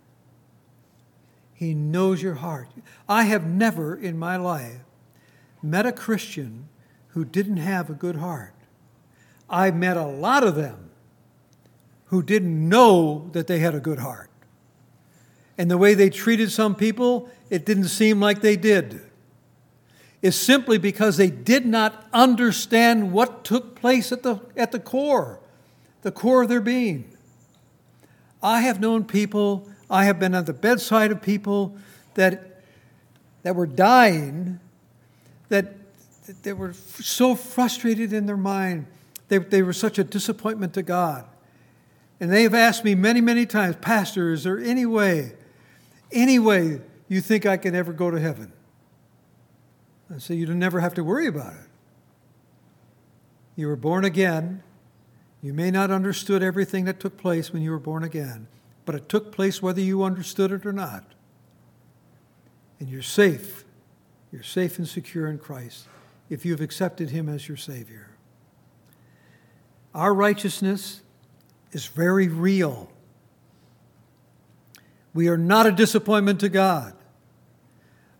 He 1.53 1.73
knows 1.73 2.23
your 2.23 2.35
heart. 2.35 2.69
I 3.09 3.23
have 3.23 3.45
never 3.45 3.93
in 3.93 4.17
my 4.17 4.37
life 4.37 4.77
met 5.61 5.85
a 5.85 5.91
Christian 5.91 6.69
who 7.09 7.25
didn't 7.25 7.57
have 7.57 7.89
a 7.89 7.93
good 7.93 8.15
heart. 8.15 8.53
I 9.49 9.71
met 9.71 9.97
a 9.97 10.05
lot 10.05 10.45
of 10.45 10.55
them 10.55 10.91
who 12.05 12.23
didn't 12.23 12.69
know 12.69 13.27
that 13.33 13.47
they 13.47 13.59
had 13.59 13.75
a 13.75 13.81
good 13.81 13.99
heart. 13.99 14.29
And 15.57 15.69
the 15.69 15.77
way 15.77 15.93
they 15.93 16.09
treated 16.09 16.53
some 16.53 16.75
people, 16.75 17.29
it 17.49 17.65
didn't 17.65 17.89
seem 17.89 18.21
like 18.21 18.39
they 18.39 18.55
did. 18.55 19.01
It's 20.21 20.37
simply 20.37 20.77
because 20.77 21.17
they 21.17 21.29
did 21.29 21.65
not 21.65 22.07
understand 22.13 23.11
what 23.11 23.43
took 23.43 23.75
place 23.75 24.13
at 24.13 24.23
the, 24.23 24.39
at 24.55 24.71
the 24.71 24.79
core, 24.79 25.41
the 26.01 26.13
core 26.13 26.43
of 26.43 26.47
their 26.47 26.61
being. 26.61 27.17
I 28.41 28.61
have 28.61 28.79
known 28.79 29.03
people 29.03 29.67
I 29.89 30.05
have 30.05 30.19
been 30.19 30.35
at 30.35 30.45
the 30.45 30.53
bedside 30.53 31.11
of 31.11 31.21
people 31.21 31.75
that, 32.13 32.61
that 33.43 33.55
were 33.55 33.65
dying, 33.65 34.59
that, 35.49 35.73
that 36.27 36.43
they 36.43 36.53
were 36.53 36.73
so 36.73 37.33
frustrated 37.33 38.13
in 38.13 38.27
their 38.27 38.37
mind. 38.37 38.85
They, 39.29 39.39
they 39.39 39.63
were 39.63 39.73
such 39.73 39.97
a 39.97 40.03
disappointment 40.03 40.73
to 40.75 40.83
God. 40.83 41.25
And 42.19 42.31
they 42.31 42.43
have 42.43 42.53
asked 42.53 42.83
me 42.83 42.95
many, 42.95 43.21
many 43.21 43.45
times, 43.45 43.77
Pastor, 43.81 44.33
is 44.33 44.43
there 44.43 44.59
any 44.59 44.85
way, 44.85 45.33
any 46.11 46.37
way 46.37 46.81
you 47.07 47.21
think 47.21 47.45
I 47.45 47.57
can 47.57 47.73
ever 47.73 47.93
go 47.93 48.11
to 48.11 48.19
heaven? 48.19 48.51
I 50.13 50.19
say, 50.19 50.35
you 50.35 50.45
never 50.53 50.79
have 50.81 50.93
to 50.95 51.03
worry 51.03 51.27
about 51.27 51.53
it. 51.53 51.67
You 53.55 53.67
were 53.67 53.75
born 53.75 54.05
again. 54.05 54.63
You 55.41 55.53
may 55.53 55.71
not 55.71 55.91
understood 55.91 56.43
everything 56.43 56.85
that 56.85 56.99
took 56.99 57.17
place 57.17 57.53
when 57.53 57.61
you 57.61 57.71
were 57.71 57.79
born 57.79 58.03
again, 58.03 58.47
but 58.85 58.95
it 58.95 59.07
took 59.07 59.31
place 59.31 59.61
whether 59.61 59.81
you 59.81 60.03
understood 60.03 60.51
it 60.51 60.65
or 60.65 60.73
not. 60.73 61.03
And 62.79 62.89
you're 62.89 63.01
safe. 63.01 63.63
You're 64.31 64.43
safe 64.43 64.77
and 64.77 64.87
secure 64.87 65.27
in 65.27 65.37
Christ 65.37 65.87
if 66.29 66.45
you've 66.45 66.61
accepted 66.61 67.09
Him 67.09 67.29
as 67.29 67.47
your 67.47 67.57
Savior. 67.57 68.09
Our 69.93 70.13
righteousness 70.13 71.01
is 71.71 71.85
very 71.87 72.27
real. 72.27 72.91
We 75.13 75.27
are 75.27 75.37
not 75.37 75.65
a 75.65 75.71
disappointment 75.71 76.39
to 76.41 76.49
God. 76.49 76.93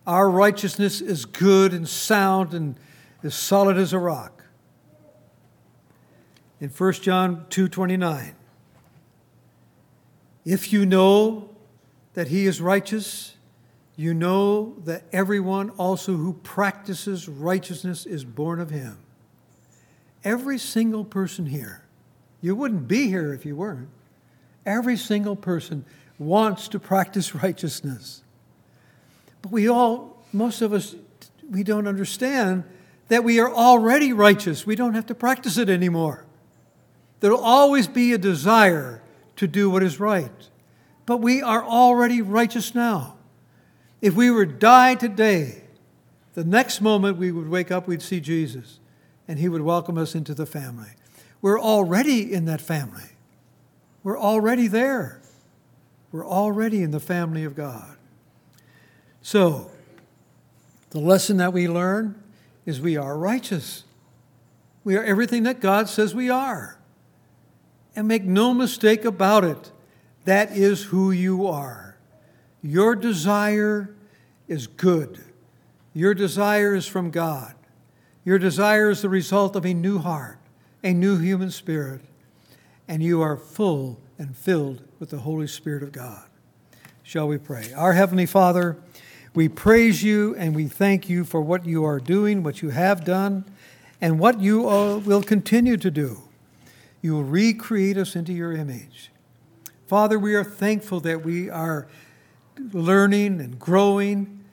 Our 0.08 0.30
righteousness 0.30 1.02
is 1.02 1.26
good 1.26 1.74
and 1.74 1.88
sound 1.88 2.54
and 2.54 2.76
as 3.22 3.36
solid 3.36 3.78
as 3.78 3.94
a 3.94 4.00
rock. 4.00 4.39
In 6.62 6.70
1 6.70 6.94
John 7.02 7.46
2:29, 7.50 8.36
if 10.46 10.74
you 10.74 10.86
know 10.86 11.50
that 12.14 12.28
he 12.28 12.46
is 12.46 12.60
righteous, 12.60 13.36
you 13.96 14.14
know 14.14 14.76
that 14.86 15.04
everyone 15.12 15.70
also 15.72 16.16
who 16.16 16.34
practices 16.34 17.30
righteousness 17.30 18.06
is 18.06 18.24
born 18.26 18.60
of 18.60 18.70
him. 18.70 18.98
Every 20.24 20.58
single 20.58 21.06
person 21.06 21.46
here, 21.46 21.84
you 22.42 22.56
wouldn't 22.56 22.88
be 22.88 23.08
here 23.08 23.34
if 23.34 23.46
you 23.46 23.56
weren't. 23.56 23.90
Every 24.66 24.98
single 24.98 25.36
person 25.36 25.86
wants 26.18 26.68
to 26.70 26.80
practice 26.80 27.34
righteousness. 27.36 28.22
But 29.42 29.52
we 29.52 29.70
all, 29.70 30.22
most 30.34 30.62
of 30.62 30.74
us, 30.74 30.96
we 31.50 31.64
don't 31.64 31.88
understand 31.88 32.66
that 33.08 33.24
we 33.24 33.40
are 33.40 33.50
already 33.50 34.12
righteous. 34.12 34.66
We 34.66 34.76
don't 34.76 34.94
have 34.94 35.06
to 35.08 35.16
practice 35.16 35.58
it 35.58 35.70
anymore. 35.70 36.26
There 37.20 37.32
will 37.32 37.40
always 37.40 37.88
be 37.88 38.14
a 38.14 38.18
desire 38.18 39.02
to 39.36 39.48
do 39.48 39.70
what 39.70 39.84
is 39.84 40.00
right. 40.00 40.32
But 41.06 41.18
we 41.18 41.42
are 41.42 41.64
already 41.64 42.22
righteous 42.22 42.76
now. 42.76 43.16
If 44.02 44.16
we 44.16 44.30
were 44.30 44.46
to 44.46 44.54
die 44.54 44.96
today, 44.96 45.64
the 46.34 46.44
next 46.44 46.82
moment 46.82 47.18
we 47.18 47.32
would 47.32 47.50
wake 47.50 47.72
up, 47.72 47.88
we'd 47.88 48.02
see 48.02 48.20
Jesus, 48.20 48.80
and 49.28 49.40
he 49.40 49.50
would 49.50 49.62
welcome 49.62 49.98
us 49.98 50.16
into 50.16 50.34
the 50.34 50.46
family. 50.46 50.92
We're 51.42 51.60
already 51.60 52.34
in 52.34 52.46
that 52.46 52.62
family. 52.62 53.10
We're 54.04 54.20
already 54.20 54.68
there. 54.68 55.22
We're 56.12 56.28
already 56.28 56.82
in 56.82 56.92
the 56.92 57.00
family 57.00 57.44
of 57.44 57.56
God. 57.56 57.98
So, 59.22 59.70
the 60.92 61.00
lesson 61.00 61.38
that 61.38 61.54
we 61.54 61.68
learn 61.68 62.22
is 62.66 62.80
we 62.80 62.98
are 62.98 63.18
righteous. 63.18 63.84
We 64.84 64.96
are 64.96 65.04
everything 65.04 65.44
that 65.44 65.60
God 65.60 65.90
says 65.90 66.16
we 66.16 66.30
are. 66.30 66.79
And 67.96 68.08
make 68.08 68.24
no 68.24 68.54
mistake 68.54 69.04
about 69.04 69.44
it, 69.44 69.72
that 70.26 70.56
is 70.56 70.84
who 70.84 71.12
you 71.12 71.48
are. 71.48 71.98
Your 72.62 72.96
desire 72.96 73.96
is 74.48 74.68
good. 74.68 75.24
Your 75.94 76.14
desire 76.14 76.76
is 76.76 76.86
from 76.86 77.12
God. 77.12 77.56
Your 78.24 78.38
desire 78.38 78.90
is 78.90 79.02
the 79.02 79.10
result 79.10 79.56
of 79.56 79.66
a 79.66 79.74
new 79.74 79.98
heart, 79.98 80.38
a 80.84 80.94
new 80.94 81.18
human 81.18 81.52
spirit, 81.52 82.02
and 82.88 83.02
you 83.02 83.22
are 83.22 83.38
full 83.38 84.00
and 84.18 84.36
filled 84.36 84.84
with 85.00 85.10
the 85.10 85.20
Holy 85.20 85.48
Spirit 85.48 85.84
of 85.84 85.92
God. 85.92 86.26
Shall 87.04 87.28
we 87.28 87.38
pray? 87.38 87.74
Our 87.74 87.94
Heavenly 87.94 88.28
Father, 88.28 88.78
we 89.34 89.50
praise 89.50 90.04
you 90.04 90.36
and 90.36 90.56
we 90.56 90.68
thank 90.68 91.10
you 91.10 91.24
for 91.24 91.42
what 91.42 91.66
you 91.66 91.86
are 91.86 92.00
doing, 92.00 92.44
what 92.44 92.62
you 92.62 92.70
have 92.70 93.04
done, 93.04 93.46
and 94.02 94.20
what 94.20 94.40
you 94.40 94.62
will 94.62 95.24
continue 95.24 95.78
to 95.78 95.90
do. 95.90 96.29
You 97.02 97.14
will 97.14 97.24
recreate 97.24 97.98
us 97.98 98.16
into 98.16 98.34
your 98.34 98.52
image. 98.52 99.12
Father, 99.88 100.20
we 100.20 100.36
are 100.36 100.44
thankful 100.44 101.00
that 101.02 101.24
we 101.24 101.50
are 101.50 101.88
learning 102.74 103.40
and 103.40 103.58
growing 103.58 104.44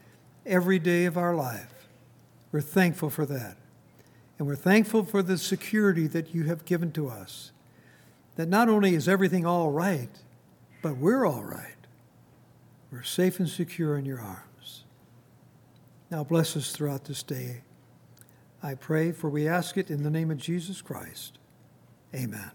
every 0.45 0.79
day 0.79 1.05
of 1.05 1.17
our 1.19 1.35
life. 1.35 1.89
We're 2.53 2.61
thankful 2.61 3.11
for 3.11 3.27
that. 3.27 3.57
And 4.39 4.47
we're 4.47 4.57
thankful 4.57 5.05
for 5.05 5.23
the 5.23 5.39
security 5.39 6.07
that 6.09 6.35
you 6.35 6.45
have 6.45 6.65
given 6.65 6.93
to 6.93 7.09
us. 7.09 7.53
That 8.37 8.49
not 8.49 8.69
only 8.69 8.95
is 8.95 9.09
everything 9.09 9.45
all 9.47 9.71
right, 9.71 10.11
but 10.83 10.99
we're 10.99 11.27
all 11.27 11.43
right. 11.43 11.75
We're 12.93 13.03
safe 13.03 13.41
and 13.41 13.49
secure 13.49 13.99
in 13.99 14.05
your 14.05 14.21
arms. 14.21 14.85
Now 16.11 16.23
bless 16.23 16.57
us 16.57 16.71
throughout 16.71 17.07
this 17.07 17.23
day. 17.23 17.63
I 18.63 18.75
pray, 18.75 19.13
for 19.13 19.29
we 19.29 19.49
ask 19.49 19.77
it 19.77 19.91
in 19.91 20.03
the 20.03 20.11
name 20.11 20.31
of 20.31 20.39
Jesus 20.39 20.81
Christ. 20.81 21.39
Amen. 22.17 22.51